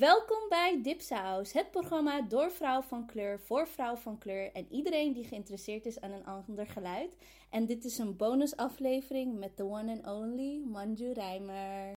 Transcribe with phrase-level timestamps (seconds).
[0.00, 5.12] Welkom bij Dipsaus, het programma door vrouw van kleur, voor vrouw van kleur en iedereen
[5.12, 7.10] die geïnteresseerd is aan een ander geluid.
[7.50, 11.92] En dit is een bonusaflevering met the one and only Manju Rijmer.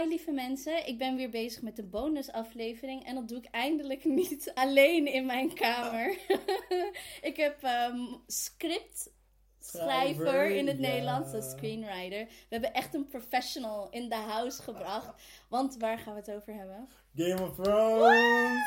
[0.00, 4.04] Hi lieve mensen, ik ben weer bezig met de bonusaflevering en dat doe ik eindelijk
[4.20, 6.18] niet alleen in mijn kamer.
[7.30, 9.10] ik heb ehm, script
[9.58, 10.88] schrijver in het ja.
[10.88, 12.24] Nederlands, de screenwriter.
[12.24, 15.22] We hebben echt een professional in de house gebracht.
[15.48, 16.88] Want waar gaan we het over hebben?
[17.14, 18.58] Game of Thrones!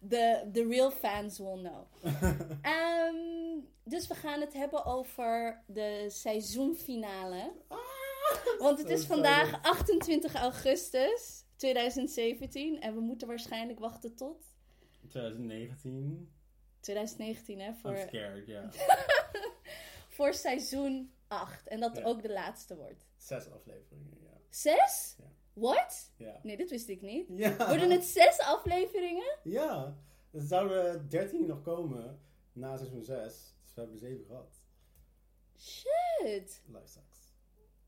[0.00, 1.86] De the real fans will know.
[2.62, 3.14] Ehm,
[3.84, 7.52] dus we gaan het hebben over de seizoenfinale.
[8.58, 9.64] Want het is vandaag excited.
[9.64, 14.54] 28 augustus 2017 en we moeten waarschijnlijk wachten tot
[15.08, 16.30] 2019.
[16.80, 18.68] 2019 hè, I'm voor, scared, ja.
[20.16, 21.66] voor seizoen 8.
[21.66, 23.06] En dat ook de laatste wordt.
[23.16, 24.40] Zes afleveringen, ja.
[24.50, 25.16] Zes?
[25.18, 25.35] Ja.
[25.56, 26.12] What?
[26.16, 26.40] Ja.
[26.42, 27.26] Nee, dit wist ik niet.
[27.28, 27.56] Ja.
[27.68, 29.38] Worden het zes afleveringen?
[29.42, 29.96] Ja.
[30.32, 32.20] Er zouden 13 nog komen
[32.52, 33.54] na seizoen 6.
[33.62, 34.62] Dus we hebben 7 gehad.
[35.58, 36.62] Shit.
[36.66, 37.34] Life sucks.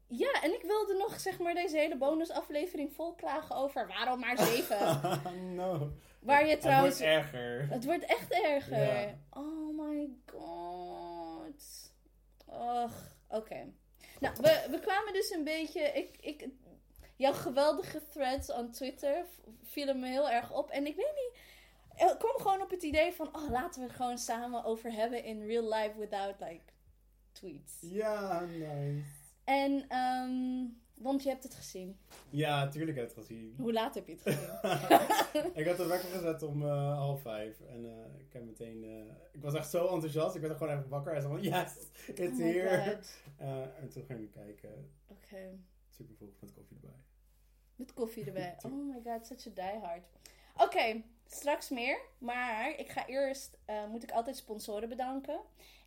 [0.06, 4.38] Ja, en ik wilde nog zeg maar deze hele bonusaflevering vol klagen over waarom maar
[4.38, 5.00] zeven.
[5.54, 5.92] no.
[6.20, 6.98] Waar je trouwens...
[6.98, 7.68] Het wordt erger.
[7.68, 9.08] Het wordt echt erger.
[9.08, 9.18] Ja.
[9.30, 11.92] Oh my god.
[12.46, 12.92] Och,
[13.28, 13.72] oké.
[14.20, 15.80] Nou, we, we kwamen dus een beetje...
[15.80, 16.48] Ik, ik,
[17.18, 19.24] jouw geweldige threads on Twitter
[19.62, 20.70] vielen me heel erg op.
[20.70, 21.38] En ik weet niet...
[22.10, 23.36] Ik kwam gewoon op het idee van...
[23.36, 26.72] Oh, laten we het gewoon samen over hebben in real life without like
[27.32, 27.76] tweets.
[27.80, 29.04] Ja, nice.
[29.44, 30.66] En, ehm
[31.00, 31.96] want je hebt het gezien.
[32.30, 33.54] Ja, tuurlijk heb ik het gezien.
[33.58, 35.50] Hoe laat heb je het gezien?
[35.60, 37.60] ik had de wekker gezet om eh, half vijf.
[37.60, 38.84] En eh, ik heb meteen...
[38.84, 40.34] eh, ik was echt zo enthousiast.
[40.34, 41.12] Ik werd er gewoon even wakker.
[41.12, 41.72] En zo van, yes,
[42.06, 42.98] it's Oh here.
[43.80, 44.90] En toen ging ik kijken.
[45.06, 45.58] Oké.
[45.98, 47.04] Super vroeg met koffie erbij.
[47.76, 48.56] Met koffie erbij.
[48.64, 50.06] Oh my god, such a diehard.
[50.56, 52.00] Oké, straks meer.
[52.18, 55.40] Maar ik ga eerst, eh, moet ik altijd sponsoren bedanken.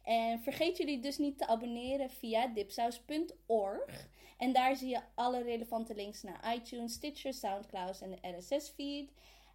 [0.03, 4.09] En vergeet jullie dus niet te abonneren via dipsaus.org.
[4.37, 9.11] En daar zie je alle relevante links naar iTunes, Stitcher, Soundcloud en de RSS-feed.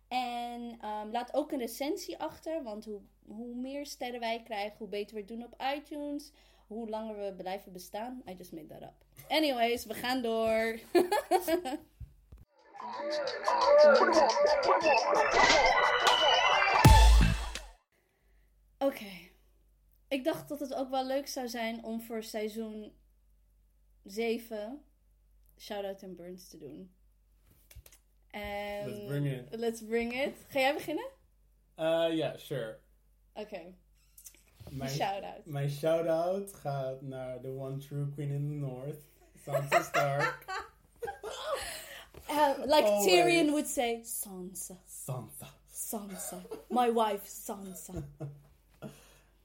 [0.08, 4.88] En ehm, laat ook een recensie achter, want hoe, hoe meer sterren wij krijgen, hoe
[4.88, 6.32] beter we het doen op iTunes.
[6.66, 8.22] Hoe langer we blijven bestaan.
[8.28, 9.05] I just made that up.
[9.28, 10.78] Anyways, we gaan door.
[18.78, 19.10] Oké.
[20.08, 22.92] Ik dacht dat het ook wel leuk zou zijn om voor seizoen
[24.04, 24.82] 7
[25.58, 26.90] Shoutout en Burns te doen.
[28.30, 29.46] En Let's bring it.
[29.58, 30.34] Let's bring it.
[30.48, 31.08] Ga jij beginnen?
[31.74, 32.78] Eh, Ja, sure.
[33.34, 33.74] Oké,
[34.70, 35.44] Mijn, shout-out.
[35.46, 39.04] mijn shout-out gaat naar the one true queen in the north.
[39.46, 40.46] Sansa Stark.
[42.28, 43.06] Uh, like Always.
[43.06, 45.46] Tyrion would say, Sansa, Sansa.
[45.72, 46.40] Sansa.
[46.70, 48.02] My wife, Sansa.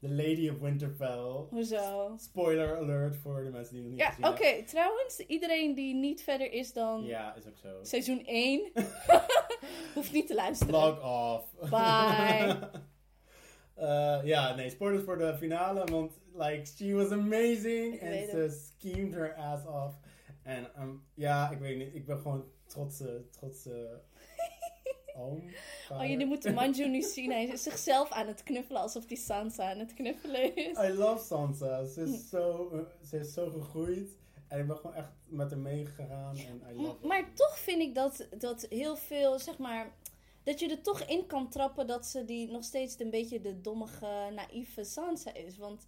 [0.01, 1.47] The Lady of Winterfell.
[1.51, 2.15] Hoezo?
[2.17, 4.63] Spoiler alert voor de mensen die nog niet Ja, oké.
[4.63, 7.03] Trouwens, iedereen die niet verder is dan.
[7.03, 7.69] Ja, is ook zo.
[7.81, 8.71] seizoen 1,
[9.93, 10.73] hoeft niet te luisteren.
[10.73, 11.69] Log off.
[11.69, 12.57] Bye.
[13.81, 17.93] Eh, ja, nee, spoilers voor de finale, want like, she was amazing.
[17.93, 19.95] Ik weet ze schemed her ass off.
[20.43, 24.01] En ehm, ja, ik weet niet, ik ben gewoon trotse, trotse
[25.17, 25.49] oom.
[25.91, 27.31] Oh, jullie moeten Manju nu zien.
[27.31, 30.77] Hij is zichzelf aan het knuffelen alsof hij Sansa aan het knuffelen is.
[30.77, 31.83] I love Sansa.
[31.85, 34.09] Ze is zo, eh, ze is zo gegroeid.
[34.47, 36.35] En ik ben gewoon echt met haar meegegaan.
[36.37, 39.91] En I love M- Maar toch vind ik dat, dat heel veel, zeg maar,
[40.43, 43.61] dat je er toch in kan trappen dat ze die nog steeds een beetje de
[43.61, 45.57] dommige, naïeve Sansa is.
[45.57, 45.87] Want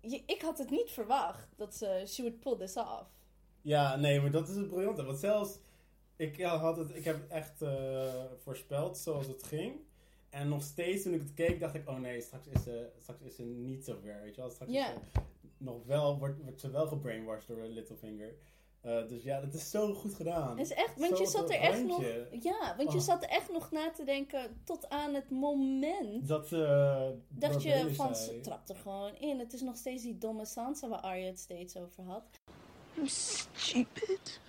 [0.00, 3.06] je, ik had het niet verwacht dat ze, she would pull this off.
[3.62, 5.04] Ja, nee, maar dat is het briljante.
[5.04, 5.58] Want zelfs,
[6.16, 9.80] ik, had het, ik heb het echt eh, voorspeld zoals het ging.
[10.30, 13.20] En nog steeds toen ik het keek, dacht ik, oh nee, straks is ze, straks
[13.22, 14.50] is ze niet zo ver, weet je wel.
[14.50, 14.88] Straks Ja.
[14.88, 15.20] is ze
[15.58, 18.34] nog wel, wordt, wordt ze wel gebrainwashed door Littlefinger.
[18.84, 20.48] Eh dus ja, dat is zo goed gedaan.
[20.58, 22.02] Het is echt, want Zo je zat er echt nog,
[22.40, 23.04] ja, want je Oh.
[23.04, 27.94] zat er echt nog na te denken tot aan het moment Dat eh dat je
[27.94, 28.34] van, zei.
[28.36, 29.38] ze trapt er gewoon in.
[29.38, 32.22] Het is nog steeds die domme Sansa waar Arya het steeds over had.
[32.96, 34.40] I'm stupid.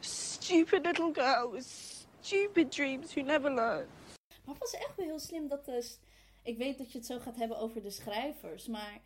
[0.00, 1.66] Stupid little girl with
[2.20, 3.86] stupid dreams who never learn.
[4.44, 5.94] Maar het was echt wel heel slim dat de...
[6.42, 9.00] Ik weet dat je het zo gaat hebben over de schrijvers, maar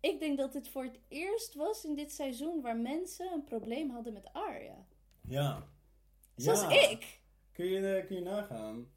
[0.00, 3.90] ik denk dat dit voor het eerst was in dit seizoen waar mensen een probleem
[3.90, 4.86] hadden met Arya.
[5.20, 5.66] Ja.
[6.36, 6.70] Zoals Ja.
[6.90, 7.20] ik.
[7.52, 8.88] Kun je, eh, kun je nagaan.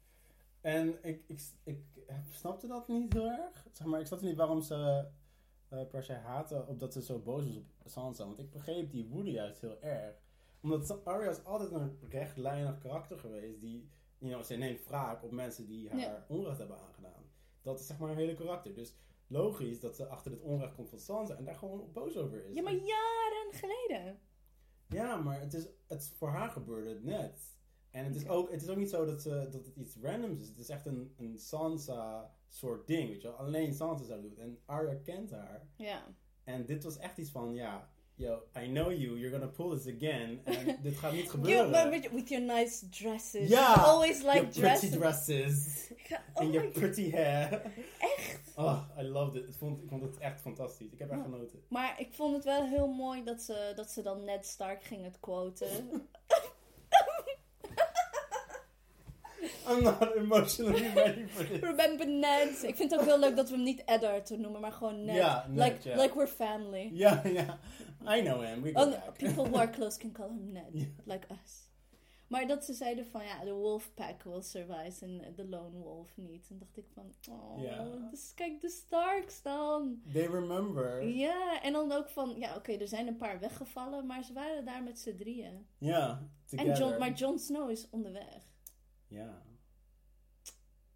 [0.60, 1.78] En ik, ik, ik,
[2.30, 3.66] snapte dat niet heel erg.
[3.72, 5.06] Zeg maar, ik snapte niet waarom ze
[5.68, 8.24] eh, per se haten op dat ze zo boos was op Sansa.
[8.24, 10.16] Want ik begreep die woede juist heel erg.
[10.62, 13.60] Omdat Arya is altijd een rechtlijnig karakter geweest.
[13.60, 17.22] Die, you know, ze neemt wraak op mensen die haar onrecht hebben aangedaan.
[17.62, 18.74] Dat is zeg maar haar hele karakter.
[18.74, 18.94] Dus
[19.34, 22.54] logisch dat ze achter dit onrecht komt van Sansa en daar gewoon boos over is.
[22.54, 24.18] Ja, maar jaren geleden.
[24.88, 27.40] Ja, maar het is, het voor haar gebeurde het net.
[27.90, 30.40] En het is, ook, het is ook niet zo dat, ze, dat het iets randoms
[30.40, 30.48] is.
[30.48, 33.36] Het is echt een, een Sansa soort ding, weet je wel.
[33.36, 34.38] Alleen Sansa zou doen.
[34.38, 35.68] En Arya kent haar.
[35.76, 36.02] Ja.
[36.44, 39.94] En dit was echt iets van, ja, yo, I know you, you're gonna pull this
[39.94, 40.44] again.
[40.44, 41.70] En dit gaat niet gebeuren.
[41.70, 43.48] maar with, with your nice dresses.
[43.48, 44.98] Ja, You always like your pretty dresses.
[44.98, 45.90] dresses.
[45.90, 47.62] Ik ga- En oh your pretty hair.
[47.98, 48.43] Echt?
[48.56, 49.48] Oh, I loved it.
[49.48, 50.92] Ik vond, ik vond het echt fantastisch.
[50.92, 51.24] Ik heb echt Ja.
[51.24, 51.62] genoten.
[51.68, 55.04] Maar ik vond het wel heel mooi dat ze, dat ze dan Ned Stark ging
[55.04, 55.68] het quoten.
[59.68, 61.60] I'm not emotionally ready for this.
[61.60, 62.62] Remember Ned.
[62.62, 65.16] Ik vind het ook heel leuk dat we hem niet Eddard noemen, maar gewoon Ned.
[65.16, 66.90] Ja, Ned, like, like we're family.
[66.92, 67.58] Ja, ja.
[68.16, 68.62] I know him.
[68.62, 70.88] We go Oh, people who are close can call him Ned.
[71.04, 71.63] Like us.
[72.34, 76.16] Maar dat ze zeiden van ja, de wolf pack will survive en de lone wolf
[76.16, 76.46] niet.
[76.50, 80.02] En dacht ik van, oh, dus kijk de Starks dan.
[80.12, 81.06] They remember.
[81.08, 84.64] Ja, en dan ook van, ja oké, er zijn een paar weggevallen, maar ze waren
[84.64, 85.66] daar met z'n drieën.
[85.78, 86.76] Ja, together.
[86.78, 88.42] John, maar Jon Snow is onderweg.
[89.06, 89.42] Ja,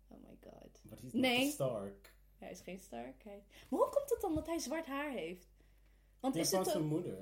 [0.08, 0.80] Oh my god.
[0.82, 1.44] but he's Nee.
[1.44, 2.14] not Stark.
[2.38, 3.22] Hij is geen Stark.
[3.24, 3.42] Hij...
[3.68, 5.48] Maar hoe komt het dan dat hij zwart haar heeft?
[6.20, 7.18] Want is het, zijn moeder.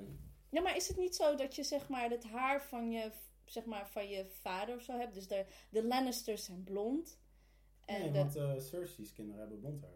[0.49, 3.11] ja, maar is het niet zo dat je zeg maar het haar van je,
[3.49, 5.13] zeg maar, van je vader of zo hebt?
[5.13, 7.19] Dus de, de Lannisters zijn blond.
[7.85, 9.91] En nee, de- want eh, Cersei's kinderen hebben blond haar.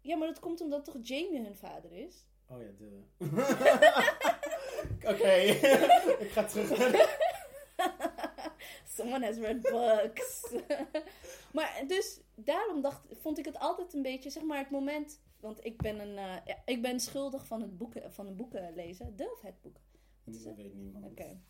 [0.00, 2.26] Ja, maar dat komt omdat toch Jamie hun vader is?
[2.48, 3.02] Oh ja, de.
[5.12, 5.32] Oké,
[6.24, 6.70] ik ga terug.
[8.96, 10.52] Someone has read books.
[11.52, 15.20] maar dus daarom dacht, vond ik het altijd een beetje, zeg maar, het moment.
[15.40, 18.74] Want ik ben een, eh, ja, ik ben schuldig van het boeken, van de boeken
[18.74, 19.16] lezen.
[19.16, 19.76] De of het boek?
[20.24, 21.04] Dat weet niemand.
[21.04, 21.40] Oké.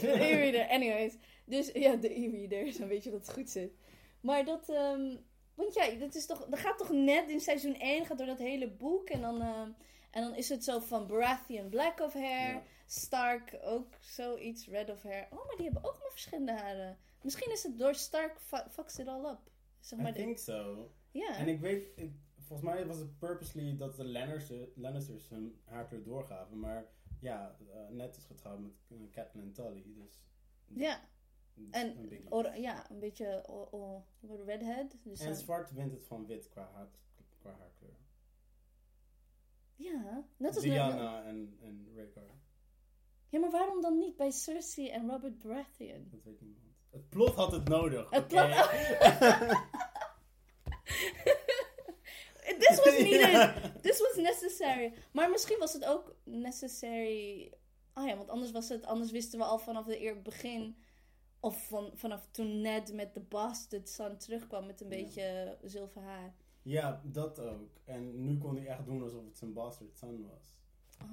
[0.00, 1.16] De e-reader, anyways.
[1.44, 3.72] Dus ja, de e-reader, dan weet je dat het goed zit.
[4.20, 5.16] Maar dat, ehm,
[5.54, 8.38] want ja, dat is toch, dat gaat toch net in seizoen 1, gaat door dat
[8.38, 9.08] hele boek.
[9.08, 9.70] En dan, ehm,
[10.10, 12.62] en dan is het zo van Baratheon black of hair, Ja.
[12.86, 15.26] Stark ook zoiets red of hair.
[15.30, 16.98] Oh, maar die hebben ook nog verschillende haren.
[17.22, 19.38] Misschien is het door Stark fu- fucks it all up.
[19.80, 20.90] Zeg maar I de- think so.
[21.10, 21.36] ja.
[21.36, 26.02] En ik weet, ik, volgens mij was het purposely dat de Lannisters, Lannisters hun haarkleur
[26.02, 26.58] doorgaven.
[26.60, 26.86] Maar
[27.24, 28.72] ja, eh, net is getrouwd met
[29.10, 30.22] Catelyn Tully, dus...
[30.66, 31.00] ja.
[31.70, 34.96] En een or- ja, een beetje o- o- wat, redhead.
[35.02, 36.88] Dus En dan- zwart wint het van wit qua, haar,
[37.38, 37.96] qua haarkleur.
[39.76, 42.30] ja, net als Diana en, en Rhaegar.
[43.28, 46.08] Ja, maar waarom dan niet bij Cersei en Robert Baratheon?
[46.10, 46.64] Dat weet niemand.
[46.90, 48.10] Het plot had het nodig.
[48.10, 48.42] Het plot-
[52.58, 53.30] This was needed.
[53.30, 53.54] Ja.
[53.80, 54.92] This was necessary.
[55.12, 57.52] Maar misschien was het ook necessary.
[57.92, 58.86] Ah ja, want anders was het.
[58.86, 60.76] Anders wisten we al vanaf het eer begin.
[61.40, 64.96] Of van, vanaf toen Ned met de bastard son terugkwam met een Ja.
[64.96, 66.34] beetje zilver haar.
[66.62, 67.70] Ja, dat ook.
[67.84, 70.56] En nu kon hij echt doen alsof het zijn bastard son was.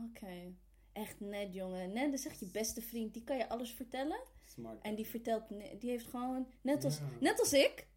[0.09, 0.53] Oké.
[0.93, 1.93] Echt Ned, jongen.
[1.93, 3.13] Ned is echt je beste vriend.
[3.13, 4.19] Die kan je alles vertellen.
[4.45, 4.81] Smart.
[4.81, 5.43] En die vertelt.
[5.79, 6.47] Die heeft gewoon.
[6.61, 7.03] Net als, Ja.
[7.19, 7.87] net als ik.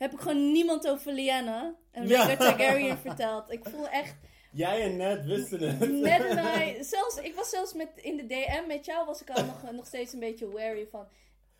[0.00, 2.08] Heb ik gewoon niemand over Lyanna en.
[2.08, 3.52] Rhaegar Targaryen verteld.
[3.52, 4.16] Ik voel echt.
[4.52, 5.90] Jij en Ned wisten het.
[5.90, 9.30] Ned en I, zelfs, ik was zelfs met, in de DM met jou, was ik
[9.30, 11.08] al nog, nog steeds een beetje wary van,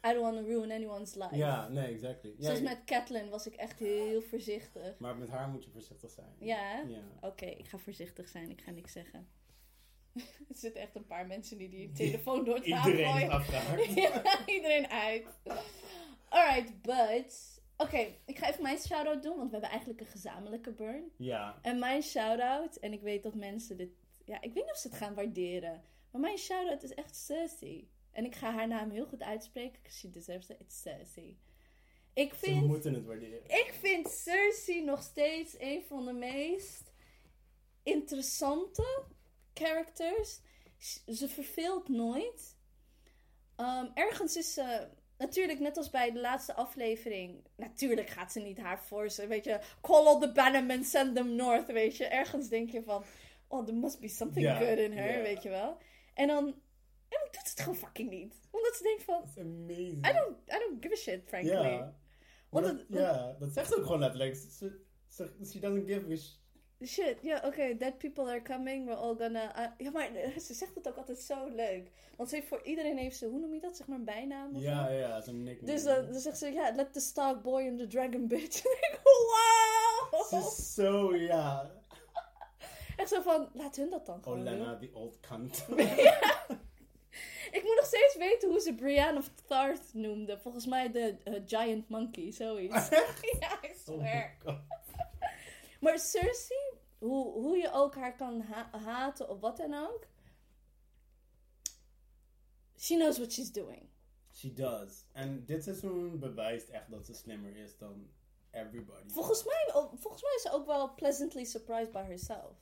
[0.06, 1.36] I don't want to ruin anyone's life.
[1.36, 2.34] Ja, nee, exactly.
[2.38, 4.98] Ja, Zelfs met Catelyn was ik echt heel voorzichtig.
[4.98, 6.34] Maar met haar moet je voorzichtig zijn.
[6.38, 6.82] Ja.
[7.20, 9.28] Oké, ik ga voorzichtig zijn, ik ga niks zeggen.
[10.50, 13.30] er zitten echt een paar mensen die die telefoon door het raam Iedereen gooien.
[13.30, 13.94] afgehaakt.
[14.02, 15.26] ja, iedereen uit.
[16.28, 17.58] Alright, but...
[17.80, 21.12] Oké, ik ga even mijn shout-out doen, want we hebben eigenlijk een gezamenlijke burn.
[21.16, 21.58] Ja.
[21.62, 23.90] En mijn shout-out, en ik weet dat mensen dit...
[24.24, 25.82] Ja, ik weet niet of ze het gaan waarderen.
[26.10, 27.90] Maar mijn shout-out is echt Cersei.
[28.10, 29.72] En ik ga haar naam heel goed uitspreken.
[29.82, 30.60] because She deserves it.
[30.60, 31.38] It's Cersei.
[32.12, 33.44] Ik Ze vind, moeten het waarderen.
[33.44, 36.92] ik vind Cersei nog steeds een van de meest
[37.82, 39.04] interessante
[39.54, 40.40] characters.
[41.06, 42.56] Ze verveelt nooit.
[43.56, 44.88] Ehm, ergens is ze...
[45.20, 47.44] Natuurlijk, net als bij de laatste aflevering.
[47.56, 49.26] Natuurlijk gaat ze niet haar force.
[49.26, 51.66] Weet je, call all the bannermen, send them north.
[51.72, 53.04] Weet je, ergens denk je van.
[53.48, 55.22] Oh, there must be something good in her.
[55.22, 55.76] Weet je wel.
[56.14, 56.46] En dan.
[57.08, 58.34] En dan doet ze het gewoon fucking niet.
[58.50, 59.24] Omdat ze denkt van.
[59.38, 60.06] Amazing.
[60.06, 61.52] I don't, I don't give a shit, frankly.
[61.52, 61.94] Ja.
[62.50, 62.84] Want
[63.38, 64.36] dat, zegt ze ook gewoon letterlijk.
[64.36, 64.80] Ze,
[65.44, 66.38] she doesn't give a sh-
[66.86, 69.58] Shit, ja, oké, dead people are coming, we're all gonna...
[69.58, 70.10] uh, ja, maar
[70.46, 71.90] ze zegt het ook altijd zo leuk.
[72.16, 74.54] Want ze heeft voor iedereen heeft ze, hoe noem je dat, zeg maar een bijnaam
[74.54, 75.72] of Ja, ja, zo'n nickname.
[75.72, 78.64] Dus dan, dan zegt ze, ja, let the stark boy and the dragon bitch.
[78.64, 80.24] En ik wow!
[80.28, 81.70] Ze is zo, ja.
[82.96, 84.54] Echt zo van, laat hun dat dan gewoon doen.
[84.54, 85.64] Olena, die old cunt.
[87.50, 90.38] Ik moet nog steeds weten hoe ze Brienne of Tarth noemde.
[90.38, 92.88] Volgens mij de eh, Giant Monkey, zoiets.
[93.40, 94.36] ja, I Oh swear.
[95.80, 96.58] Maar Cersei,
[97.00, 100.06] hoe, hoe je ook haar kan ha- haten of wat dan ook.
[102.78, 103.88] She knows what she's doing.
[104.32, 105.04] She does.
[105.12, 108.08] En dit seizoen bewijst echt dat ze slimmer is dan
[108.50, 109.08] everybody.
[109.08, 112.56] Volgens mij, volgens mij is ze ook wel pleasantly surprised by herself.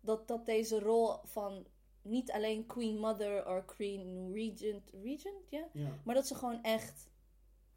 [0.00, 1.66] Dat, dat deze rol van
[2.02, 5.68] niet alleen Queen Mother of Queen Regent, Regent, ja?
[6.04, 7.08] Maar dat ze gewoon echt,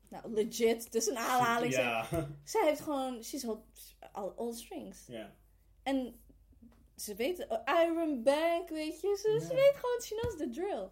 [0.07, 1.79] nou legit, tussen aanhalingen.
[1.79, 2.07] Ja.
[2.43, 3.45] Zij heeft gewoon, she's
[4.11, 5.05] all, all strings.
[5.07, 5.35] ja.
[5.87, 6.19] En
[6.95, 10.89] ze weet, uh, Iron Bank, weet je, ze, weet gewoon, she knows the drill.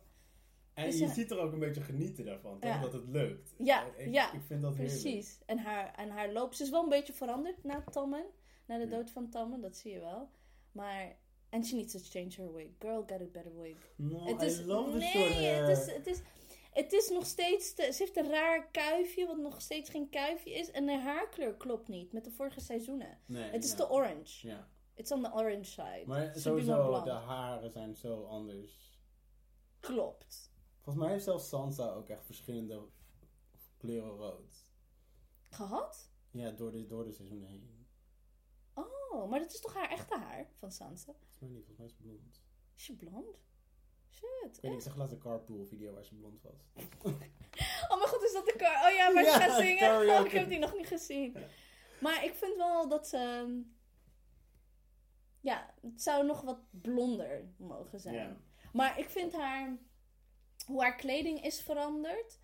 [0.73, 1.13] En Dus je ja.
[1.13, 2.69] ziet er ook een beetje genieten daarvan, toch?
[2.69, 2.81] Ja.
[2.81, 3.53] Dat het lukt.
[3.57, 5.01] Ja, ik, ja, Ik vind dat heerlijk.
[5.01, 5.39] Precies.
[5.45, 8.25] En haar, en haar loop, ze is wel een beetje veranderd na Tommen,
[8.65, 10.29] na de dood van Tommen, dat zie je wel.
[10.71, 11.15] Maar,
[11.49, 12.67] and she needs to change her wig.
[12.79, 13.77] Girl, get a better wig.
[13.95, 15.65] No, Het I is, love the nee, short hair.
[15.67, 16.21] het is, het is,
[16.71, 20.51] het is nog steeds, te- ze heeft een raar kuifje, wat nog steeds geen kuifje
[20.53, 20.71] is.
[20.71, 23.17] En de haarkleur klopt niet met de vorige seizoenen.
[23.25, 23.75] nee, Het is ja.
[23.75, 24.47] te orange.
[24.47, 24.67] Ja.
[24.95, 26.03] It's on the orange side.
[26.05, 28.99] Maar sowieso, de haren zijn zo anders.
[29.79, 30.51] Klopt.
[30.81, 32.81] Volgens mij heeft zelfs Sansa ook echt verschillende
[33.77, 34.65] kleuren rood.
[35.49, 36.09] Gehad?
[36.31, 37.87] Ja, door de, door de seizoenen heen.
[38.73, 41.13] Oh, maar dat is toch haar echte haar van Sansa?
[41.13, 42.41] Volgens mij niet, volgens mij is ze blond.
[42.75, 43.43] Is ze blond?
[44.09, 44.55] Shit.
[44.55, 46.61] Ik weet niet, ik zag laatst een carpool video waar ze blond was.
[47.89, 48.87] Oh mijn god, is dat de car?
[48.89, 50.09] Oh ja, maar ze Ja, gaat zingen.
[50.19, 51.37] Oh, ik heb die nog niet gezien.
[52.01, 53.17] Maar ik vind wel dat ze...
[53.17, 53.51] ehm,
[55.45, 58.15] Ja, het zou nog wat blonder mogen zijn.
[58.15, 58.35] Ja.
[58.73, 59.77] Maar ik vind haar...
[60.65, 62.39] Hoe haar kleding is veranderd...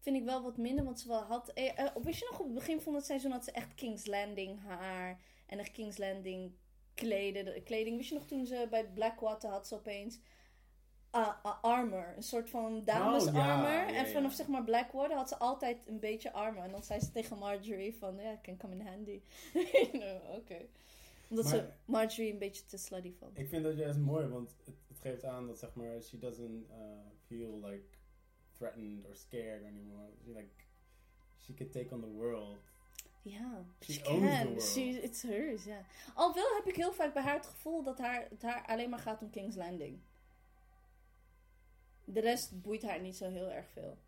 [0.00, 0.84] Vind ik wel wat minder.
[0.84, 1.48] Want ze wel had...
[1.48, 4.06] Eh, eh, wist je nog, op het begin van het seizoen had ze echt King's
[4.06, 5.20] Landing haar.
[5.46, 6.52] En echt King's Landing
[6.94, 7.96] kleden, de- kleding.
[7.96, 10.18] Wist je nog toen ze bij Blackwater had ze opeens...
[11.10, 13.70] ah, armor, een soort van dames Oh, ja, armor.
[13.70, 14.36] ja, en vanaf ja.
[14.36, 16.64] zeg maar Blackwater had ze altijd een beetje armor.
[16.64, 19.20] En dan zei ze tegen Marjorie van, ja, can come in handy.
[20.38, 20.66] Oké.
[21.28, 23.38] Omdat ze Marjorie een beetje te slutty vond.
[23.38, 26.68] Ik vind dat juist mooi, want het, het geeft aan dat zeg maar, she doesn't
[26.70, 26.74] uh,
[27.26, 27.84] feel like
[28.52, 30.08] threatened or scared anymore.
[30.24, 30.64] She like,
[31.38, 32.58] she can take on the world.
[33.22, 34.46] Ja, She she owns the can.
[34.46, 34.62] world.
[34.62, 35.84] She, it's hers, ja.
[36.14, 38.90] Al wel heb ik heel vaak bij haar het gevoel dat haar, het haar alleen
[38.90, 40.00] maar gaat om King's Landing.
[42.04, 43.98] De rest boeit haar niet zo heel erg veel.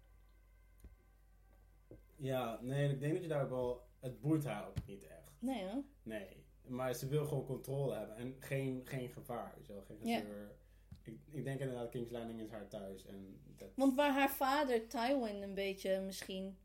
[2.17, 5.31] Ja, nee, ik denk dat je daar ook wel, het boeit haar ook niet echt.
[5.39, 5.83] Nee hoor.
[6.03, 9.99] Nee, maar ze wil gewoon controle hebben en geen, geen gevaar, weet je wel, geen
[10.03, 10.19] Ja.
[10.19, 10.57] gezeur.
[11.03, 13.69] Ik, ik denk inderdaad, King's Landing is haar thuis en dat...
[13.75, 16.59] Want waar haar vader Tywin een beetje misschien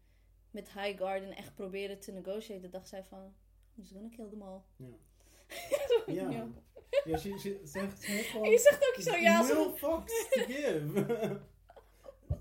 [0.51, 3.19] met Highgarden echt probeerde te negotiëren, dacht zij van,
[3.75, 4.61] I'm just gonna kill them all.
[4.75, 6.29] Ja.
[6.31, 6.47] ja.
[7.17, 9.71] Ze, ze gewoon En je zegt ook zo, ja, ze...
[9.75, 11.41] fucks to give.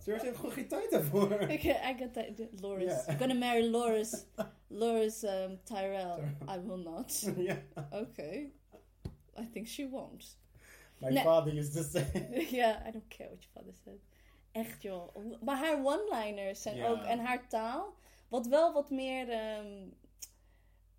[0.04, 1.32] Ze heeft gewoon geen tijd daarvoor.
[1.40, 2.60] Ik, I got that.
[2.60, 3.04] Loris.
[3.04, 3.12] Ja.
[3.12, 4.24] I'm gonna marry Loris.
[4.72, 6.18] Loris um, Tyrell.
[6.48, 7.20] I will not.
[7.36, 7.62] ja.
[7.90, 8.52] Okay.
[9.38, 10.36] I think she won't.
[11.00, 11.22] My Nee.
[11.22, 12.46] father used to say.
[12.50, 13.98] Ja, I don't care what your father said.
[14.52, 15.16] Echt joh.
[15.42, 16.88] Maar haar one-liners zijn Ja.
[16.88, 17.94] ook, en haar taal,
[18.28, 19.88] wat wel wat meer, ehm,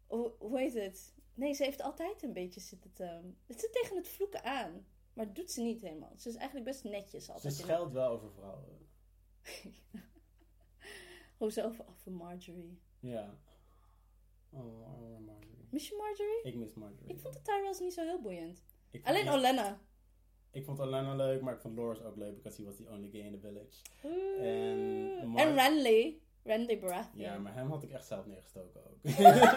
[0.08, 1.14] hoe, hoe heet het?
[1.34, 3.04] Nee, ze heeft altijd een beetje zitten te,
[3.48, 4.86] het zit tegen het vloeken aan.
[5.14, 6.14] Maar dat doet ze niet helemaal.
[6.18, 7.54] Ze is eigenlijk best netjes Ze altijd.
[7.54, 8.88] in scheldt wel over vrouwen.
[11.38, 12.80] Hoe ze over, over Marjorie.
[13.00, 13.38] Ja.
[14.54, 15.68] Oh, arme Marjorie.
[15.70, 16.42] Miss je Marjorie?
[16.44, 17.08] Ik mis Marjorie.
[17.10, 18.64] Ik vond de Tyrells niet zo heel boeiend.
[19.04, 19.80] Alleen Olenna.
[20.52, 23.10] Ik vond Olenna leuk, maar ik vond Loris ook leuk, because he was the only
[23.12, 23.82] gay in the village.
[24.40, 26.18] En, En Mar- en Renly.
[26.44, 27.22] Randy Baratheon.
[27.22, 28.98] Ja, maar hem had ik echt zelf neergestoken ook.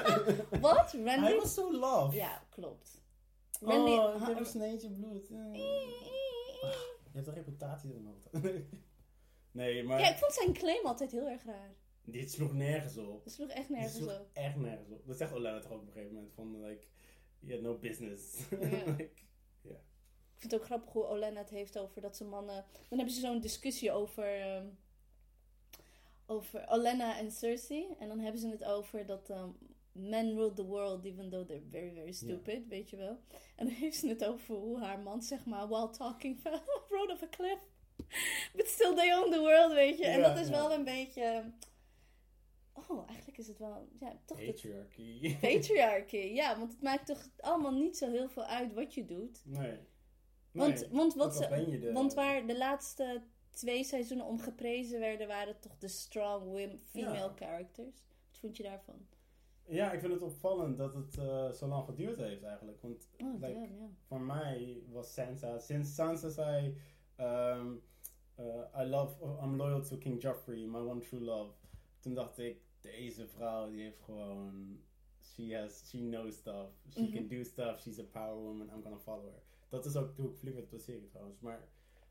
[0.61, 0.93] Wat?
[0.93, 1.09] Randy?
[1.21, 2.17] Hij was zo love.
[2.17, 3.03] Ja, klopt.
[3.61, 3.91] Randy...
[3.91, 5.31] oh, een sneetje bloed.
[5.31, 5.53] Eh.
[7.12, 8.65] Je hebt een reputatie dan altijd.
[9.50, 11.75] nee, maar Ja, ik vond zijn claim altijd heel erg raar.
[12.07, 13.25] Dit sloeg nergens op.
[13.25, 14.29] Dat sloeg echt nergens sloeg op.
[14.33, 15.07] echt nergens op.
[15.07, 16.87] Dat zegt Olenna toch ook op een gegeven moment van, like,
[17.41, 18.39] you had no business.
[18.51, 18.57] Ja.
[18.97, 19.11] like,
[20.35, 22.65] Ik vind het ook grappig hoe Olenna het heeft over dat ze mannen...
[22.89, 24.41] Dan hebben ze zo'n discussie over...
[24.41, 24.67] ehm,
[26.27, 27.87] over Olenna en Cersei.
[27.99, 29.31] En dan hebben ze het over dat...
[29.31, 29.49] ehm,
[29.93, 33.19] Men rule the world even though they're very, very stupid, weet je wel.
[33.57, 37.11] En dan heeft ze het over hoe haar man, zeg maar, while talking, fell road
[37.11, 37.59] off a cliff.
[38.57, 40.07] But still they own the world, weet je.
[40.07, 41.53] en dat is wel een beetje...
[42.88, 43.88] Oh, eigenlijk is het wel...
[44.00, 45.37] Ja, toch Patriarchy.
[45.40, 46.16] patriarchy.
[46.16, 49.42] Ja, want het maakt toch allemaal niet zo heel veel uit wat je doet.
[49.45, 49.78] Nee.
[50.50, 54.38] Want, Nee, want, wat ze, ben je de- want waar de laatste twee seizoenen om
[54.40, 56.42] geprezen werden, waren toch de strong
[56.85, 57.33] female Ja.
[57.37, 58.04] characters.
[58.30, 59.06] Wat vond je daarvan?
[59.68, 62.83] Ja, ik vind het opvallend dat het eh, zo lang geduurd heeft eigenlijk.
[62.83, 63.88] Want Oh, like, damn, ja.
[64.06, 66.76] voor mij was Sansa, sinds Sansa zei,
[67.16, 67.64] eh,
[68.78, 71.52] I love, I'm loyal to King Joffrey, my one true love.
[72.00, 74.81] Toen dacht ik, deze vrouw die heeft gewoon,
[75.21, 77.12] she has, she knows stuff, she Mhm.
[77.12, 79.43] can do stuff, she's a power woman, I'm gonna follow her.
[79.69, 81.40] Dat is ook hoe ik de serie trouwens.
[81.40, 81.69] Maar,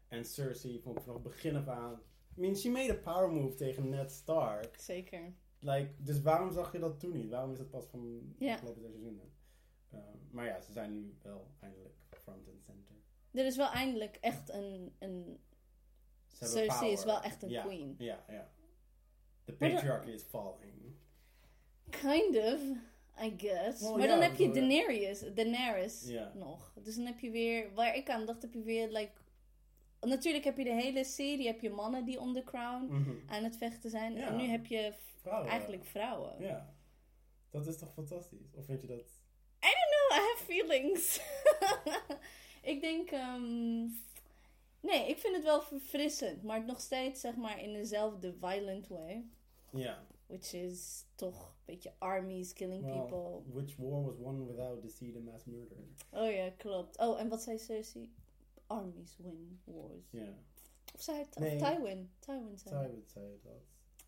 [0.07, 1.93] en Cersei vond ik vanaf het begin af aan,
[2.37, 4.79] I mean, she made a power move tegen Ned Stark.
[4.79, 5.33] Zeker.
[5.59, 7.29] Like, dus waarom zag je dat toen niet?
[7.29, 8.01] Waarom is het pas van
[8.37, 8.53] de Ja.
[8.53, 9.33] afgelopen twee seizoenen?
[9.91, 12.95] Ehm, maar ja, ze zijn nu wel eindelijk front and center.
[13.31, 14.95] Er is wel eindelijk echt een...
[14.99, 15.39] een
[16.27, 17.95] Cersei is wel echt een queen.
[17.97, 18.51] Ja, ja.
[19.45, 20.73] The patriarchy is falling.
[21.89, 22.59] kind of,
[23.23, 23.81] I guess.
[23.81, 24.51] Maar ja, dan heb je.
[24.51, 26.31] Daenerys, Daenerys Ja.
[26.35, 26.71] nog.
[26.83, 27.73] Dus dan heb je weer...
[27.73, 28.87] Waar ik aan dacht, heb je weer...
[28.87, 29.11] Like,
[30.01, 33.11] natuurlijk heb je de hele serie, heb je mannen die om de crown Mhm.
[33.27, 34.13] aan het vechten zijn.
[34.15, 34.27] Ja.
[34.27, 35.49] En nu heb je Vrouwen.
[35.49, 36.35] eigenlijk vrouwen.
[36.39, 36.73] Ja.
[37.49, 38.53] Dat is toch fantastisch?
[38.55, 38.97] Of vind je dat...
[39.63, 41.19] I don't know, I have feelings.
[42.73, 43.79] ik denk, ehm,
[44.79, 49.23] nee, ik vind het wel verfrissend, maar nog steeds zeg maar in dezelfde violent way.
[49.77, 50.03] Ja.
[50.27, 53.41] Which is toch een beetje armies killing Well, people.
[53.53, 55.77] which war was won without deceit and mass murder?
[56.11, 56.97] Oh ja, klopt.
[56.97, 58.13] Oh, en wat zei Cersei?
[58.67, 60.09] Armies win wars.
[60.11, 60.33] Ja.
[60.95, 61.57] Of zei het, Nee.
[61.59, 62.11] Tywin.
[62.19, 63.03] Tywin zei.
[63.05, 63.53] Say dat.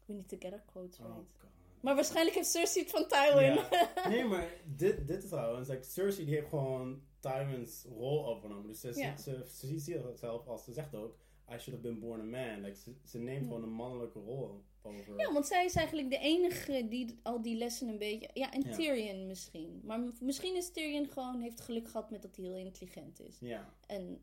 [0.06, 1.18] We need to get our quotes Oh right.
[1.40, 1.50] god.
[1.82, 3.60] Maar waarschijnlijk heeft Cersei het van Tywin.
[4.14, 8.68] Nee, maar dit, dit is trouwens, like, Cersei die heeft gewoon Tywin's rol overgenomen.
[8.68, 9.18] Dus ze, Ja.
[9.18, 11.16] ze, ze, ziet zichzelf als, ze zegt ook,
[11.50, 12.62] I should have been born a man.
[12.62, 15.18] Like, ze, ze neemt gewoon een mannelijke rol over.
[15.20, 18.30] Ja, want zij is eigenlijk de enige die al die lessen een beetje...
[18.34, 18.76] Ja, en Ja.
[18.76, 19.82] Tyrion misschien.
[19.84, 21.42] Maar misschien is Tyrion gewoon...
[21.42, 23.38] Heeft geluk gehad met dat hij heel intelligent is.
[23.40, 23.74] Ja.
[23.88, 24.22] En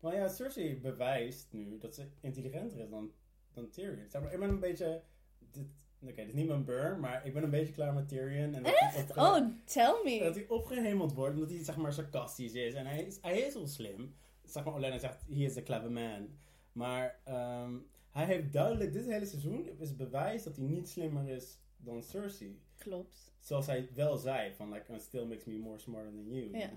[0.00, 3.12] Maar ja, Cersei bewijst nu dat ze intelligenter is dan,
[3.52, 4.08] dan Tyrion.
[4.10, 5.02] Zeg maar, ik ben een beetje...
[5.38, 8.54] dit- Oké, dit is niet mijn burn, maar ik ben een beetje klaar met Tyrion.
[8.54, 9.00] En dat echt?
[9.10, 10.10] opge- Oh, tell Dat me.
[10.32, 12.74] hij opgehemeld wordt omdat hij zeg maar sarcastisch is.
[12.74, 14.14] En hij is, hij is wel slim.
[14.44, 16.28] Zeg maar, Olenna zegt, he is a clever man.
[16.72, 17.74] Maar ehm,
[18.12, 22.60] hij heeft duidelijk, dit hele seizoen is bewijs dat hij niet slimmer is dan Cersei.
[22.78, 23.32] Klopt.
[23.38, 26.58] Zoals hij wel zei, van like, "It still makes me more smarter than you.
[26.58, 26.70] Ja.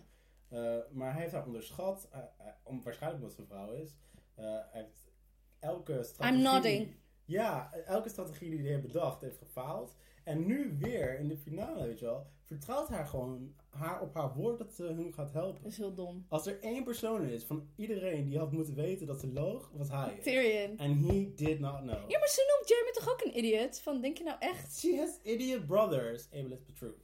[0.50, 3.98] Eh, maar hij heeft haar onderschat, eh, eh, om, waarschijnlijk omdat ze een vrouw is.
[4.34, 5.12] Hij heeft
[5.60, 6.38] elke strategie...
[6.38, 6.96] I'm nodding.
[7.26, 9.96] Ja, elke strategie die hij heeft bedacht heeft gefaald.
[10.24, 14.34] En nu weer, in de finale, weet je wel, vertrouwt haar gewoon haar op haar
[14.34, 15.64] woord dat ze hun gaat helpen.
[15.64, 16.26] Dat is heel dom.
[16.30, 19.90] Als er één persoon is van iedereen die had moeten weten dat ze loog, was
[19.90, 20.20] hij.
[20.22, 20.78] Tyrion.
[20.78, 22.10] And he did not know.
[22.10, 23.80] Ja, maar ze noemt Jeremy toch ook een idiot?
[23.80, 24.80] Van, denk je nou echt?
[24.80, 26.28] She has idiot brothers.
[26.32, 26.96] Abel is voor terug.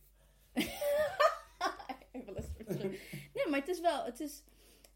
[3.33, 4.03] Nee, maar het is wel...
[4.03, 4.43] Het is...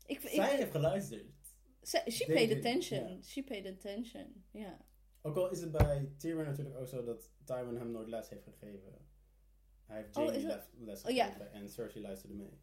[0.05, 1.25] Ik, ik, Zij heeft geluisterd.
[1.83, 3.23] She paid attention.
[3.23, 4.43] She paid attention.
[4.51, 4.77] Ja.
[5.21, 8.43] Ook al is het bij Tyrion natuurlijk ook zo dat Tywin hem nooit les heeft
[8.43, 9.13] gegeven.
[9.85, 12.59] Hij heeft Oh, Jamie left, les, het- les Oh, gegeven en Cersei luisterde mee.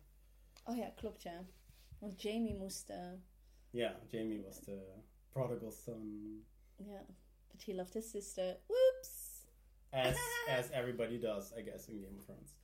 [0.65, 1.45] Oh ja, klopt ja.
[1.99, 2.93] Want Jamie moest...
[3.71, 4.93] Ja, Jamie was de
[5.29, 6.45] prodigal son.
[6.77, 7.01] Yeah,
[7.51, 8.61] But he loved his sister.
[8.67, 9.45] Whoops.
[9.91, 10.17] As,
[10.59, 12.57] as everybody does, I guess, in Game of Thrones.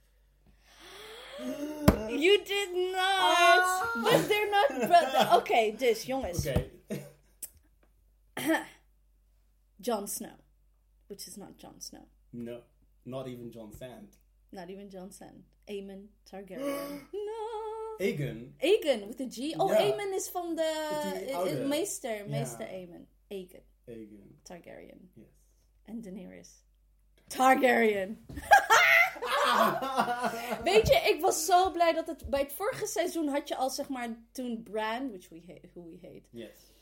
[2.10, 3.62] You did not.
[3.62, 3.92] Ah.
[4.02, 5.32] But they're not brothers.
[5.38, 6.46] Oké, dus jongens.
[6.46, 6.70] Okay.
[9.80, 10.36] Jon Snow.
[11.06, 12.06] Which is not Jon Snow.
[12.32, 12.62] no,
[13.04, 14.16] not even John Sand.
[14.50, 15.44] Not even Jon Snow.
[15.66, 17.08] Aemon Targaryen.
[17.12, 17.96] no.
[18.00, 18.54] Aegon.
[18.62, 19.54] Aegon with a G.
[19.58, 19.76] Oh, Ja.
[19.78, 22.16] Aemon is van de eh, eh, meester.
[22.16, 22.24] Ja.
[22.26, 23.06] Meester Aemon.
[23.28, 24.38] Aegon Aegon.
[24.42, 25.10] Targaryen.
[25.14, 25.26] Yes.
[25.84, 26.50] En Daenerys.
[27.26, 28.24] Targaryen.
[30.64, 32.26] Weet je, ik was zo blij dat het...
[32.30, 35.82] Bij het vorige seizoen had je al, zeg maar, toen Bran, which we hate, who
[35.88, 36.22] we hate.
[36.30, 36.72] yes.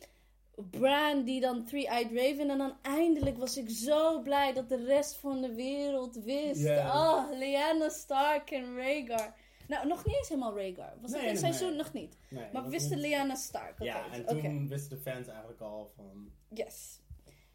[0.70, 2.50] Bran die dan Three-Eyed Raven.
[2.50, 6.66] En dan eindelijk was ik zo blij dat de rest van de wereld wist.
[6.66, 9.34] Oh, Lyanna Stark en Rhaegar.
[9.68, 10.92] Nou, nog niet eens helemaal Rhaegar.
[11.00, 11.76] Was Nee, dat in nee, seizoen nee.
[11.76, 12.18] nog niet.
[12.52, 13.82] Maar we wisten niet- Lyanna Stark.
[13.82, 16.30] Ja, en toen wisten de fans eigenlijk al van...
[16.48, 17.00] Yes.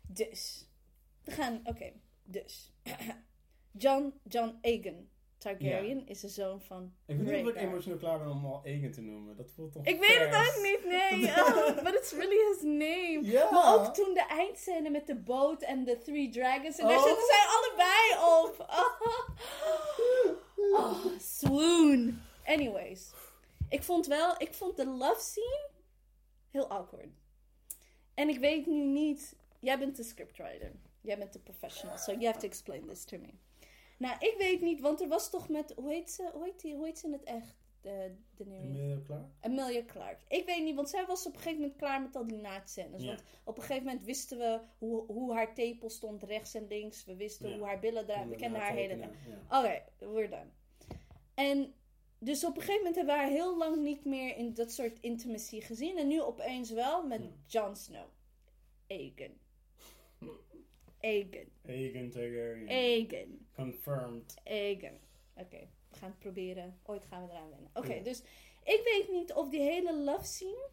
[0.07, 0.67] Dus.
[1.23, 1.91] We gaan, oké.
[2.23, 2.71] Dus.
[3.71, 5.09] John, John Aegon
[5.41, 8.61] Targaryen is de zoon van Ik weet niet of ik emotioneel klaar ben om al
[8.65, 9.35] Aegon te noemen.
[9.35, 11.29] Dat voelt toch Ik weet het ook niet, nee.
[11.41, 13.19] Oh, but it's really his name.
[13.21, 13.51] Ja.
[13.51, 16.77] Maar ook toen de eindscène met de boot en de Three Dragons.
[16.77, 17.03] En daar Oh.
[17.03, 18.65] zitten zij allebei op.
[20.73, 20.79] Oh.
[20.79, 22.21] Oh, swoon.
[22.45, 23.11] Anyways.
[23.69, 25.69] Ik vond wel, ik vond de love scene
[26.49, 27.07] heel awkward.
[28.13, 30.71] En ik weet nu niet, jij bent de scriptwriter.
[31.01, 33.33] Jij bent de professional, so you have to explain this to me.
[34.01, 36.75] Nou, ik weet niet, want er was toch met, hoe heet ze, hoe heet, die,
[36.75, 37.55] hoe heet ze in het echt?
[37.81, 39.25] De, de nieuwe- Emilia klaar?
[39.39, 40.25] Emilia Clarke.
[40.27, 43.01] Ik weet niet, want zij was op een gegeven moment klaar met al die naakscènes.
[43.01, 43.07] Ja.
[43.07, 47.05] Want op een gegeven moment wisten we hoe, hoe haar tepel stond rechts en links.
[47.05, 47.57] We wisten Ja.
[47.57, 48.29] hoe haar billen eruit.
[48.29, 48.97] We kenden haar hele...
[48.97, 49.09] ja.
[49.59, 50.49] Oké, we're done.
[51.33, 51.73] En
[52.19, 54.99] dus op een gegeven moment hebben we haar heel lang niet meer in dat soort
[54.99, 55.97] intimacy gezien.
[55.97, 57.29] En nu opeens wel met Ja.
[57.61, 58.07] Jon Snow.
[58.87, 59.39] Aegon.
[61.01, 61.51] Aegon.
[61.67, 62.67] Aegon Targaryen.
[62.69, 63.47] Aegon.
[63.55, 64.35] Confirmed.
[64.43, 64.97] Aegon.
[65.35, 66.79] Oké, we gaan het proberen.
[66.83, 67.69] Ooit gaan we eraan wennen.
[67.73, 68.03] Oké, Ja.
[68.03, 68.21] dus
[68.63, 70.69] ik weet niet of die hele love scene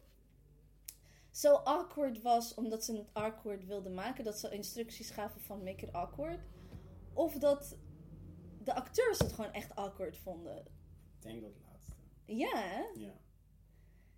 [1.31, 4.23] zo awkward was omdat ze het awkward wilden maken.
[4.23, 6.39] Dat ze instructies gaven van make it awkward.
[7.13, 7.77] Of dat
[8.63, 10.57] de acteurs het gewoon echt awkward vonden.
[10.57, 10.65] Ik
[11.21, 11.91] denk dat laatste.
[12.25, 12.99] Ja, hè?
[12.99, 13.13] Ja.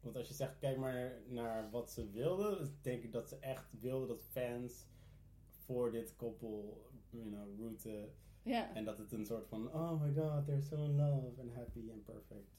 [0.02, 3.36] Want als je zegt, kijk maar naar wat ze wilden, dus denk ik dat ze
[3.40, 4.86] echt wilden dat fans
[5.72, 8.14] voor dit koppel, you know, rooten.
[8.44, 8.74] Ja.
[8.74, 11.92] En dat het een soort van, oh my god, they're so in love and happy
[11.92, 12.50] and perfect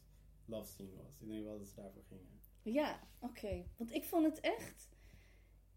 [0.44, 1.20] love scene was.
[1.20, 2.40] Ik denk wel dat ze daarvoor gingen.
[2.62, 3.64] Ja, oké.
[3.77, 4.90] Want ik vond het echt...